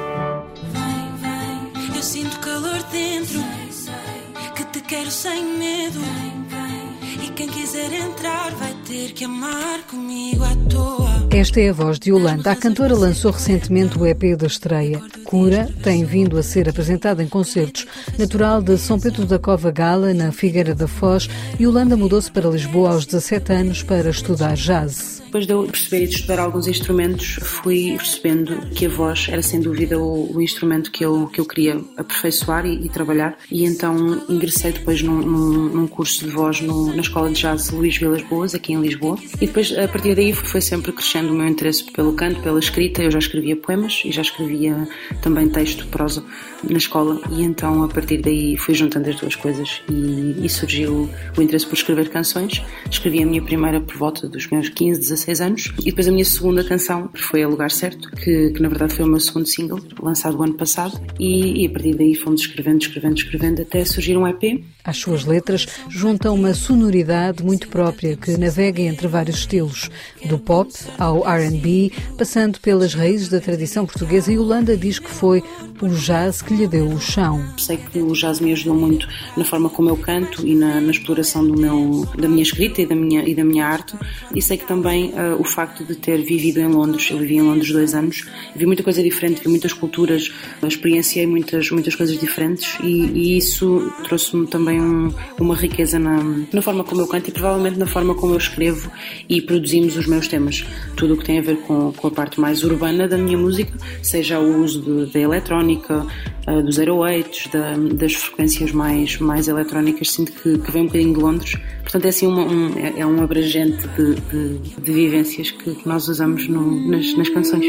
Medo. 6.00 7.24
E 7.24 7.30
quem 7.30 7.48
quiser 7.48 7.92
entrar 7.94 8.52
vai 8.56 8.74
ter 8.88 9.14
que 9.14 9.26
amar 9.26 9.82
comigo 9.84 10.44
à 10.44 10.56
toa. 10.70 11.28
Esta 11.32 11.60
é 11.60 11.70
a 11.70 11.74
voz 11.74 12.00
de 12.00 12.12
Yolanda. 12.12 12.52
A 12.52 12.56
cantora 12.56 12.96
lançou 12.96 13.32
recentemente 13.32 13.98
o 13.98 14.06
EP 14.06 14.38
da 14.38 14.48
estreia. 14.48 15.02
Cura 15.26 15.68
tem 15.82 16.06
vindo 16.06 16.38
a 16.38 16.44
ser 16.44 16.70
apresentada 16.70 17.24
em 17.24 17.28
concertos. 17.28 17.88
Natural 18.18 18.62
de 18.62 18.78
São 18.78 19.00
Pedro 19.00 19.26
da 19.26 19.40
Cova 19.40 19.72
Gala, 19.72 20.14
na 20.14 20.32
Figueira 20.32 20.76
da 20.76 20.88
Foz, 20.88 21.28
Yolanda 21.60 21.98
mudou-se 21.98 22.32
para 22.32 22.50
Lisboa 22.50 22.94
aos 22.94 23.06
17 23.06 23.52
anos 23.52 23.84
para 23.84 24.10
estudar 24.10 24.56
jazz 24.56 25.16
depois 25.36 25.48
de 25.48 25.52
eu 25.52 25.64
perceber 25.64 26.04
e 26.04 26.08
de 26.08 26.16
estudar 26.16 26.40
alguns 26.40 26.66
instrumentos, 26.66 27.40
fui 27.42 27.96
percebendo 27.98 28.56
que 28.68 28.86
a 28.86 28.90
voz 28.90 29.28
era 29.30 29.42
sem 29.42 29.60
dúvida 29.60 30.00
o, 30.00 30.34
o 30.34 30.42
instrumento 30.42 30.90
que 30.90 31.04
eu, 31.04 31.28
que 31.28 31.42
eu 31.42 31.46
queria 31.46 31.82
aperfeiçoar 31.98 32.66
e, 32.66 32.86
e 32.86 32.88
trabalhar. 32.88 33.38
E 33.52 33.66
então 33.66 34.24
ingressei 34.30 34.72
depois 34.72 35.02
num, 35.02 35.18
num, 35.18 35.70
num 35.76 35.88
curso 35.88 36.24
de 36.24 36.32
voz 36.32 36.62
no, 36.62 36.94
na 36.94 37.02
Escola 37.02 37.30
de 37.30 37.42
Jazz 37.42 37.70
Luís 37.70 37.98
Vilas 37.98 38.22
Boas, 38.24 38.56
aqui 38.56 38.72
em 38.72 38.80
Lisboa. 38.80 39.18
E 39.42 39.46
depois, 39.46 39.78
a 39.78 39.88
partir 39.90 40.16
daí, 40.16 40.32
foi 40.32 40.62
sempre 40.62 40.94
crescendo 40.94 41.34
o 41.34 41.36
meu 41.36 41.48
interesse 41.48 41.84
pelo 41.92 42.14
canto, 42.14 42.40
pela 42.40 42.60
escrita. 42.60 43.04
Eu 43.04 43.12
já 43.12 43.20
escrevia 43.20 43.58
poemas 43.58 44.04
e 44.06 44.14
já 44.14 44.22
escrevia 44.22 44.88
também 45.22 45.50
texto, 45.50 45.88
prosa, 45.88 46.24
na 46.70 46.78
escola 46.78 47.20
e 47.32 47.44
então 47.44 47.84
a 47.84 47.88
partir 47.88 48.18
daí 48.22 48.58
fui 48.58 48.74
juntando 48.74 49.10
as 49.10 49.16
duas 49.16 49.36
coisas 49.36 49.82
e, 49.90 50.36
e 50.44 50.50
surgiu 50.50 51.10
o 51.38 51.42
interesse 51.42 51.66
por 51.66 51.76
escrever 51.76 52.10
canções. 52.10 52.62
Escrevi 52.90 53.24
a 53.24 53.26
minha 53.26 53.42
primeira 53.42 53.80
por 53.80 53.96
volta 53.98 54.28
dos 54.28 54.48
meus 54.48 54.70
15, 54.70 55.00
16 55.00 55.42
anos 55.42 55.74
e 55.80 55.86
depois 55.86 56.08
a 56.08 56.12
minha 56.12 56.26
segunda 56.26 56.64
canção 56.64 57.10
foi 57.14 57.44
A 57.44 57.48
Lugar 57.48 57.72
Certo, 57.72 58.10
que, 58.12 58.52
que 58.52 58.62
na 58.62 58.70
verdade 58.70 58.94
foi 58.94 59.06
o 59.06 59.08
meu 59.08 59.20
segundo 59.20 59.48
single, 59.48 59.80
lançado 60.02 60.38
o 60.38 60.44
ano 60.44 60.54
passado 60.54 61.00
e, 61.20 61.64
e 61.64 61.68
a 61.68 61.70
partir 61.70 61.96
daí 61.96 62.16
fomos 62.16 62.42
escrevendo, 62.42 62.82
escrevendo, 62.82 63.18
escrevendo 63.18 63.62
até 63.62 63.84
surgir 63.86 64.18
um 64.18 64.28
EP. 64.28 64.64
As 64.84 64.98
suas 64.98 65.26
letras 65.26 65.66
juntam 65.90 66.36
uma 66.36 66.54
sonoridade 66.54 67.44
muito 67.44 67.68
própria 67.70 68.16
que 68.16 68.38
navega 68.38 68.82
entre 68.82 69.08
vários 69.08 69.40
estilos, 69.40 69.90
do 70.28 70.38
pop 70.38 70.72
ao 70.98 71.28
R&B, 71.28 71.92
passando 72.18 72.60
pelas 72.60 72.94
raízes 72.94 73.30
da 73.30 73.40
tradição 73.40 73.86
portuguesa 73.86 74.32
e 74.32 74.38
Holanda 74.38 74.78
diz 74.78 75.00
que 75.06 75.12
foi 75.12 75.44
o 75.82 75.90
jazz 75.90 76.42
que 76.42 76.54
lhe 76.54 76.68
deu 76.68 76.88
o 76.88 77.00
chão. 77.00 77.44
Sei 77.58 77.78
que 77.78 78.00
o 78.00 78.14
jazz 78.14 78.40
me 78.40 78.52
ajudou 78.54 78.76
muito 78.76 79.08
na 79.36 79.44
forma 79.44 79.70
como 79.70 79.90
eu 79.90 79.98
canto 79.98 80.46
e 80.46 80.56
na, 80.56 80.80
na 80.80 80.92
exploração 80.92 81.46
do 81.46 81.60
meu, 81.60 82.08
da 82.18 82.28
minha 82.28 82.44
escrita 82.44 82.82
e 82.82 82.86
da 82.86 82.96
minha, 82.96 83.28
e 83.28 83.36
da 83.36 83.44
minha 83.44 83.66
arte. 83.66 83.96
E 84.34 84.42
sei 84.42 84.58
que 84.58 84.66
também 84.66 85.12
uh, 85.12 85.40
o 85.40 85.44
facto 85.44 85.84
de 85.84 85.96
ter 85.96 86.22
vivido 86.22 86.60
em 86.60 86.68
Londres, 86.68 87.10
eu 87.12 87.18
vivi 87.18 87.36
em 87.36 87.42
Londres 87.42 87.72
dois 87.72 87.94
anos, 87.94 88.26
vi 88.56 88.66
muita 88.66 88.84
coisa 88.84 89.04
diferente, 89.04 89.42
vi 89.42 89.50
muitas 89.50 89.74
culturas, 89.74 90.32
experienciei 90.64 91.28
muitas, 91.28 91.70
muitas 91.72 91.96
coisas 91.96 92.18
diferentes 92.18 92.78
e, 92.82 93.06
e 93.14 93.38
isso 93.38 93.92
trouxe-me 94.04 94.48
também 94.48 94.80
um, 94.80 95.14
uma 95.40 95.56
riqueza 95.56 96.00
na, 96.00 96.24
na 96.52 96.62
forma 96.62 96.84
como 96.84 97.02
eu 97.02 97.08
canto 97.08 97.30
e 97.30 97.32
provavelmente 97.32 97.78
na 97.78 97.86
forma 97.86 98.16
como 98.16 98.34
eu 98.34 98.38
escrevo 98.38 98.90
e 99.28 99.42
produzimos 99.42 99.98
os 99.98 100.08
meus 100.08 100.28
temas. 100.28 100.66
Tudo 100.96 101.14
o 101.14 101.18
que 101.18 101.26
tem 101.26 101.40
a 101.40 101.42
ver 101.42 101.58
com, 101.62 101.92
com 101.92 102.08
a 102.08 102.12
parte 102.12 102.40
mais 102.40 102.64
urbana 102.64 103.08
da 103.08 103.18
minha 103.18 103.38
música, 103.38 103.74
seja 104.02 104.40
o 104.40 104.64
uso 104.64 104.82
da 105.06 105.20
eletrónica, 105.20 106.06
uh, 106.48 106.64
dos 106.64 106.78
08, 106.78 107.50
da, 107.52 107.76
das 107.96 108.14
frequências 108.14 108.72
mais, 108.72 109.18
mais 109.18 109.48
eletrónicas, 109.48 110.12
sinto 110.12 110.32
que, 110.32 110.58
que 110.58 110.72
vem 110.72 110.84
um 110.84 110.86
bocadinho 110.86 111.14
de 111.14 111.20
Londres. 111.20 111.54
Portanto, 111.82 112.06
é 112.06 112.10
assim 112.10 112.28
uma, 112.28 112.44
um, 112.44 112.78
é, 112.78 113.00
é 113.00 113.06
um 113.06 113.22
abrangente 113.22 113.88
de, 113.90 114.16
de, 114.16 114.58
de 114.82 114.92
vivências 114.92 115.52
que, 115.52 115.76
que, 115.76 115.88
nós 115.88 116.08
usamos 116.08 116.48
no, 116.48 116.90
nas, 116.90 117.16
nas 117.18 117.30
canções. 117.30 117.66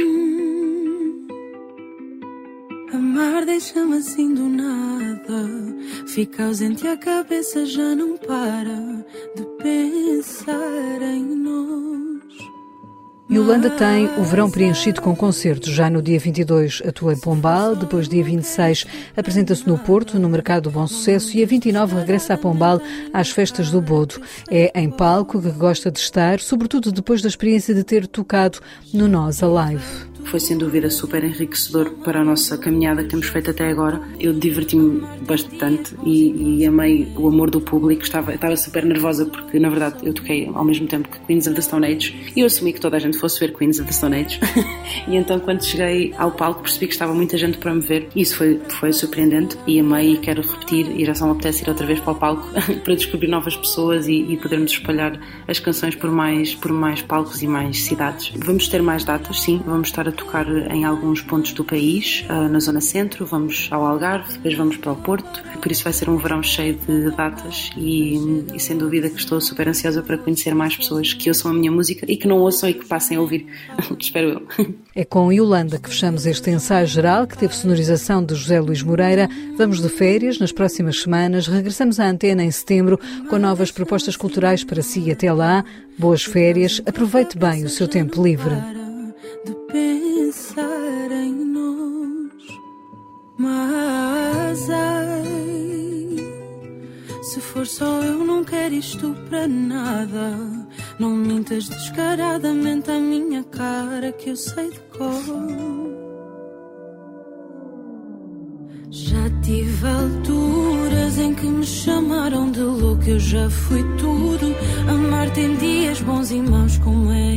Amar 2.92 3.44
deixa-me 3.44 3.96
assim 3.96 4.34
do 4.34 4.48
nada, 4.48 5.48
fica 6.06 6.46
ausente 6.46 6.84
e 6.84 6.88
a 6.88 6.96
cabeça 6.96 7.66
já 7.66 7.94
não 7.94 8.16
para 8.16 9.04
de 9.34 9.44
pensar 9.62 11.02
em 11.02 11.24
nós. 11.36 12.15
Yolanda 13.28 13.68
tem 13.70 14.06
o 14.18 14.22
verão 14.22 14.48
preenchido 14.48 15.02
com 15.02 15.14
concertos. 15.14 15.70
Já 15.70 15.90
no 15.90 16.00
dia 16.00 16.18
22 16.18 16.80
atua 16.86 17.12
em 17.12 17.18
Pombal, 17.18 17.74
depois 17.74 18.08
dia 18.08 18.22
26 18.22 18.86
apresenta-se 19.16 19.66
no 19.66 19.76
Porto, 19.76 20.16
no 20.18 20.28
Mercado 20.28 20.64
do 20.64 20.70
Bom 20.70 20.86
Sucesso 20.86 21.36
e 21.36 21.42
a 21.42 21.46
29 21.46 21.96
regressa 21.96 22.34
a 22.34 22.38
Pombal 22.38 22.80
às 23.12 23.30
festas 23.30 23.68
do 23.68 23.80
Bodo. 23.80 24.20
É 24.48 24.70
em 24.80 24.88
palco 24.88 25.42
que 25.42 25.50
gosta 25.50 25.90
de 25.90 25.98
estar, 25.98 26.38
sobretudo 26.38 26.92
depois 26.92 27.20
da 27.20 27.28
experiência 27.28 27.74
de 27.74 27.82
ter 27.82 28.06
tocado 28.06 28.60
no 28.94 29.08
Nós 29.08 29.42
Alive 29.42 30.15
foi 30.26 30.40
sem 30.40 30.58
dúvida 30.58 30.90
super 30.90 31.22
enriquecedor 31.24 31.90
para 32.04 32.20
a 32.20 32.24
nossa 32.24 32.58
caminhada 32.58 33.02
que 33.02 33.10
temos 33.10 33.28
feito 33.28 33.50
até 33.50 33.68
agora. 33.68 34.00
Eu 34.18 34.32
diverti-me 34.32 35.00
bastante 35.26 35.94
e, 36.04 36.60
e, 36.60 36.66
amei 36.66 37.08
o 37.16 37.28
amor 37.28 37.50
do 37.50 37.60
público. 37.60 38.02
Estava, 38.02 38.34
estava 38.34 38.56
super 38.56 38.84
nervosa 38.84 39.26
porque, 39.26 39.58
na 39.58 39.68
verdade, 39.68 39.96
eu 40.02 40.12
toquei 40.12 40.50
ao 40.52 40.64
mesmo 40.64 40.86
tempo 40.86 41.08
que 41.08 41.18
Queens 41.20 41.46
of 41.46 41.54
the 41.54 41.62
Stone 41.62 41.86
Age 41.86 42.32
e 42.34 42.40
eu 42.40 42.46
assumi 42.46 42.72
que 42.72 42.80
toda 42.80 42.96
a 42.96 43.00
gente 43.00 43.18
fosse 43.18 43.38
ver 43.40 43.54
Queens 43.54 43.78
of 43.78 43.86
the 43.86 43.92
Stone 43.92 44.16
Age. 44.16 44.40
e 45.08 45.16
então, 45.16 45.38
quando 45.40 45.64
cheguei 45.64 46.12
ao 46.18 46.32
palco, 46.32 46.62
percebi 46.62 46.86
que 46.86 46.92
estava 46.92 47.14
muita 47.14 47.36
gente 47.36 47.58
para 47.58 47.72
me 47.74 47.80
ver 47.80 48.08
e 48.14 48.22
isso 48.22 48.36
foi, 48.36 48.60
foi 48.68 48.92
surpreendente 48.92 49.56
e 49.66 49.78
amei 49.78 50.14
e 50.14 50.18
quero 50.18 50.42
repetir 50.42 50.88
e 50.90 51.04
já 51.04 51.14
só 51.14 51.26
me 51.26 51.32
apetece 51.32 51.62
ir 51.62 51.68
outra 51.68 51.86
vez 51.86 52.00
para 52.00 52.12
o 52.12 52.16
palco 52.16 52.48
para 52.84 52.94
descobrir 52.94 53.28
novas 53.28 53.56
pessoas 53.56 54.08
e, 54.08 54.14
e 54.14 54.36
podermos 54.36 54.72
espalhar 54.72 55.18
as 55.46 55.58
canções 55.58 55.94
por 55.94 56.10
mais, 56.10 56.54
por 56.54 56.72
mais 56.72 57.02
palcos 57.02 57.42
e 57.42 57.46
mais 57.46 57.82
cidades. 57.82 58.32
Vamos 58.36 58.68
ter 58.68 58.82
mais 58.82 59.04
datas, 59.04 59.40
sim, 59.40 59.62
vamos 59.64 59.88
estar 59.88 60.08
a 60.08 60.15
tocar 60.16 60.46
em 60.70 60.84
alguns 60.84 61.20
pontos 61.20 61.52
do 61.52 61.64
país, 61.64 62.24
ah, 62.28 62.48
na 62.48 62.58
zona 62.58 62.80
centro, 62.80 63.24
vamos 63.24 63.68
ao 63.70 63.84
Algarve, 63.84 64.32
depois 64.32 64.54
vamos 64.54 64.76
para 64.76 64.92
o 64.92 64.96
Porto, 64.96 65.42
por 65.60 65.70
isso 65.70 65.84
vai 65.84 65.92
ser 65.92 66.08
um 66.08 66.16
verão 66.16 66.42
cheio 66.42 66.74
de 66.86 67.10
datas 67.12 67.70
e, 67.76 68.44
e 68.54 68.58
sem 68.58 68.76
dúvida 68.76 69.08
que 69.08 69.18
estou 69.18 69.40
super 69.40 69.68
ansiosa 69.68 70.02
para 70.02 70.18
conhecer 70.18 70.54
mais 70.54 70.76
pessoas 70.76 71.12
que 71.12 71.28
ouçam 71.28 71.50
a 71.50 71.54
minha 71.54 71.70
música 71.70 72.04
e 72.08 72.16
que 72.16 72.26
não 72.26 72.38
ouçam 72.38 72.68
e 72.68 72.74
que 72.74 72.86
passem 72.86 73.16
a 73.16 73.20
ouvir, 73.20 73.46
espero 73.98 74.46
eu. 74.58 74.74
É 74.94 75.04
com 75.04 75.32
Yolanda 75.32 75.78
que 75.78 75.90
fechamos 75.90 76.26
este 76.26 76.50
ensaio 76.50 76.86
geral 76.86 77.26
que 77.26 77.36
teve 77.36 77.54
sonorização 77.54 78.24
de 78.24 78.34
José 78.34 78.60
Luís 78.60 78.82
Moreira. 78.82 79.28
Vamos 79.56 79.80
de 79.80 79.88
férias 79.88 80.38
nas 80.38 80.52
próximas 80.52 81.00
semanas, 81.02 81.46
regressamos 81.46 82.00
à 82.00 82.08
antena 82.08 82.42
em 82.42 82.50
setembro 82.50 82.98
com 83.28 83.38
novas 83.38 83.70
propostas 83.70 84.16
culturais 84.16 84.64
para 84.64 84.82
si. 84.82 85.10
Até 85.10 85.32
lá, 85.32 85.64
boas 85.98 86.24
férias, 86.24 86.80
aproveite 86.86 87.36
bem 87.38 87.64
o 87.64 87.68
seu 87.68 87.86
tempo 87.86 88.22
livre 88.22 88.85
de 89.46 89.54
pensar 89.72 91.12
em 91.12 91.32
nós, 91.44 92.42
mas 93.38 94.70
ai, 94.70 96.16
se 97.22 97.40
for 97.40 97.64
só 97.64 98.02
eu 98.02 98.24
não 98.24 98.42
quero 98.42 98.74
isto 98.74 99.14
para 99.28 99.46
nada. 99.46 100.36
Não 100.98 101.10
mintas 101.10 101.68
descaradamente 101.68 102.90
a 102.90 102.98
minha 102.98 103.44
cara 103.44 104.10
que 104.10 104.30
eu 104.30 104.36
sei 104.36 104.70
de 104.70 104.80
cor. 104.96 105.22
Já 108.90 109.30
tive 109.42 109.86
alturas 109.86 111.18
em 111.18 111.34
que 111.34 111.46
me 111.46 111.66
chamaram 111.66 112.50
de 112.50 112.62
louco, 112.62 113.04
eu 113.04 113.20
já 113.20 113.48
fui 113.48 113.84
tudo. 113.98 114.56
Amar 114.88 115.30
tem 115.34 115.54
dias 115.56 116.00
bons 116.00 116.30
e 116.32 116.40
maus, 116.40 116.78
como 116.78 117.12
é 117.12 117.34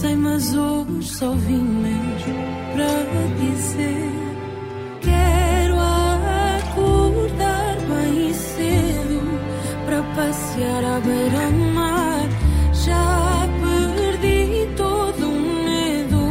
sei, 0.00 0.16
mas 0.16 0.54
hoje 0.54 1.08
só 1.08 1.30
vim 1.30 1.62
mesmo 1.62 2.34
para 2.72 3.22
dizer: 3.40 4.10
Quero 5.00 5.76
acordar 6.58 7.76
bem 7.92 8.34
cedo 8.34 9.20
para 9.84 10.02
passear 10.16 10.84
à 10.84 11.00
beira-mar. 11.00 12.28
Já 12.72 13.46
perdi 13.62 14.68
todo 14.76 15.28
o 15.28 15.64
medo 15.64 16.24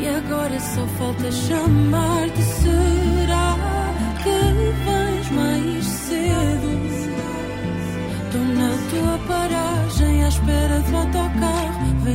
e 0.00 0.08
agora 0.08 0.58
só 0.58 0.86
falta 0.98 1.30
chamar-te. 1.30 2.41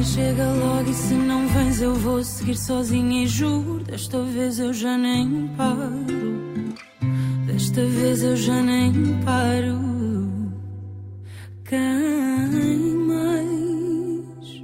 Chega 0.03 0.51
logo 0.53 0.89
e 0.89 0.93
se 0.93 1.13
não 1.13 1.47
vens 1.47 1.81
eu 1.81 1.95
vou 1.95 2.23
seguir 2.23 2.57
sozinha. 2.57 3.23
E 3.23 3.27
juro 3.27 3.83
Desta 3.83 4.21
vez 4.21 4.59
eu 4.59 4.73
já 4.73 4.97
nem 4.97 5.47
paro. 5.55 5.97
Desta 7.45 7.85
vez 7.85 8.23
eu 8.23 8.35
já 8.35 8.61
nem 8.61 8.91
paro. 9.23 9.77
Quem 11.65 12.95
mais 13.07 14.63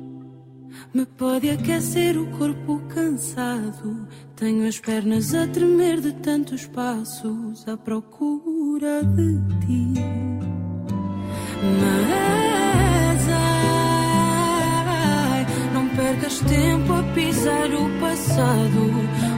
Me 0.93 1.05
pode 1.05 1.49
aquecer? 1.49 2.17
O 2.17 2.27
corpo 2.37 2.81
cansado. 2.89 4.07
Tenho 4.35 4.67
as 4.67 4.79
pernas 4.79 5.33
a 5.33 5.47
tremer 5.47 6.01
de 6.01 6.11
tantos 6.13 6.65
passos 6.65 7.67
À 7.67 7.77
procura 7.77 9.03
de 9.03 9.37
ti. 9.65 9.93
Mas 11.79 12.92
percas 15.95 16.39
tempo 16.41 16.93
a 16.93 17.03
pisar 17.13 17.69
o 17.73 17.89
passado. 17.99 18.79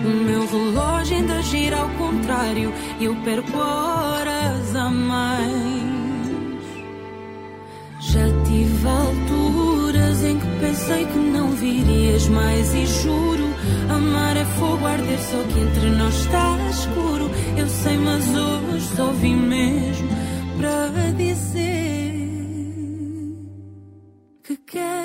O 0.05 0.23
meu 0.25 0.45
relógio 0.47 1.17
ainda 1.17 1.41
gira 1.43 1.77
ao 1.77 1.89
contrário 1.89 2.73
e 2.99 3.05
eu 3.05 3.15
perco 3.17 3.57
horas 3.57 4.75
a 4.75 4.89
mais. 4.89 5.95
Já 7.99 8.27
tive 8.45 8.87
alturas 8.87 10.23
em 10.23 10.39
que 10.39 10.59
pensei 10.59 11.05
que 11.05 11.17
não 11.17 11.51
virias 11.51 12.27
mais 12.27 12.73
e 12.73 12.85
juro. 12.85 13.45
Amar 13.89 14.37
é 14.37 14.45
fogo 14.45 14.85
arder, 14.85 15.19
só 15.19 15.41
que 15.43 15.59
entre 15.59 15.89
nós 15.91 16.15
está 16.15 16.57
escuro. 16.69 17.29
Eu 17.57 17.67
sei, 17.67 17.97
mas 17.97 18.23
hoje 18.27 18.87
só 18.95 19.11
vim 19.11 19.35
mesmo 19.35 20.07
para 20.57 21.11
dizer 21.11 21.75
que 24.43 24.57
quero 24.57 25.04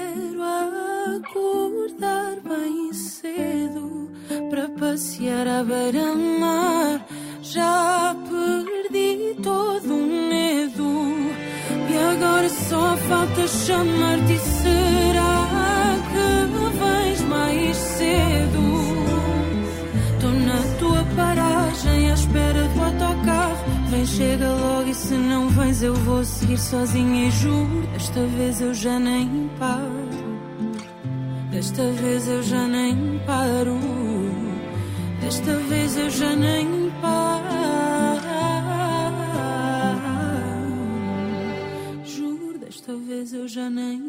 acordar 1.30 2.36
bem 2.40 2.92
cedo 2.92 4.10
para 4.50 4.68
passear 4.68 5.46
à 5.46 5.62
beira-mar. 5.62 7.06
Já 7.42 8.16
perdi 8.28 9.36
todo 9.42 9.94
o 9.94 10.06
medo 10.28 10.88
e 11.88 11.96
agora 12.12 12.48
só 12.48 12.96
falta 13.08 13.46
chamar-te. 13.46 14.38
Será 14.38 15.96
que 16.10 16.78
vens 16.78 17.20
mais 17.22 17.76
cedo? 17.76 18.30
espera 22.12 22.68
do 22.68 22.82
autocarro. 22.82 23.56
Vem, 23.88 24.04
chega 24.04 24.48
logo 24.48 24.88
e 24.88 24.94
se 24.94 25.14
não 25.14 25.48
vens 25.48 25.82
eu 25.82 25.94
vou 25.94 26.24
seguir 26.24 26.58
sozinha 26.58 27.28
e 27.28 27.30
juro. 27.30 27.86
Desta 27.92 28.26
vez 28.26 28.60
eu 28.60 28.74
já 28.74 28.98
nem 28.98 29.50
paro. 29.58 29.99
Desta 31.60 31.82
vez 31.92 32.26
eu 32.26 32.42
já 32.42 32.66
nem 32.66 33.20
paro. 33.26 33.78
Desta 35.20 35.56
vez 35.68 35.94
eu 35.94 36.08
já 36.08 36.34
nem 36.34 36.90
paro. 37.02 37.50
Juro, 42.02 42.58
desta 42.58 42.96
vez 42.96 43.34
eu 43.34 43.46
já 43.46 43.68
nem 43.68 43.99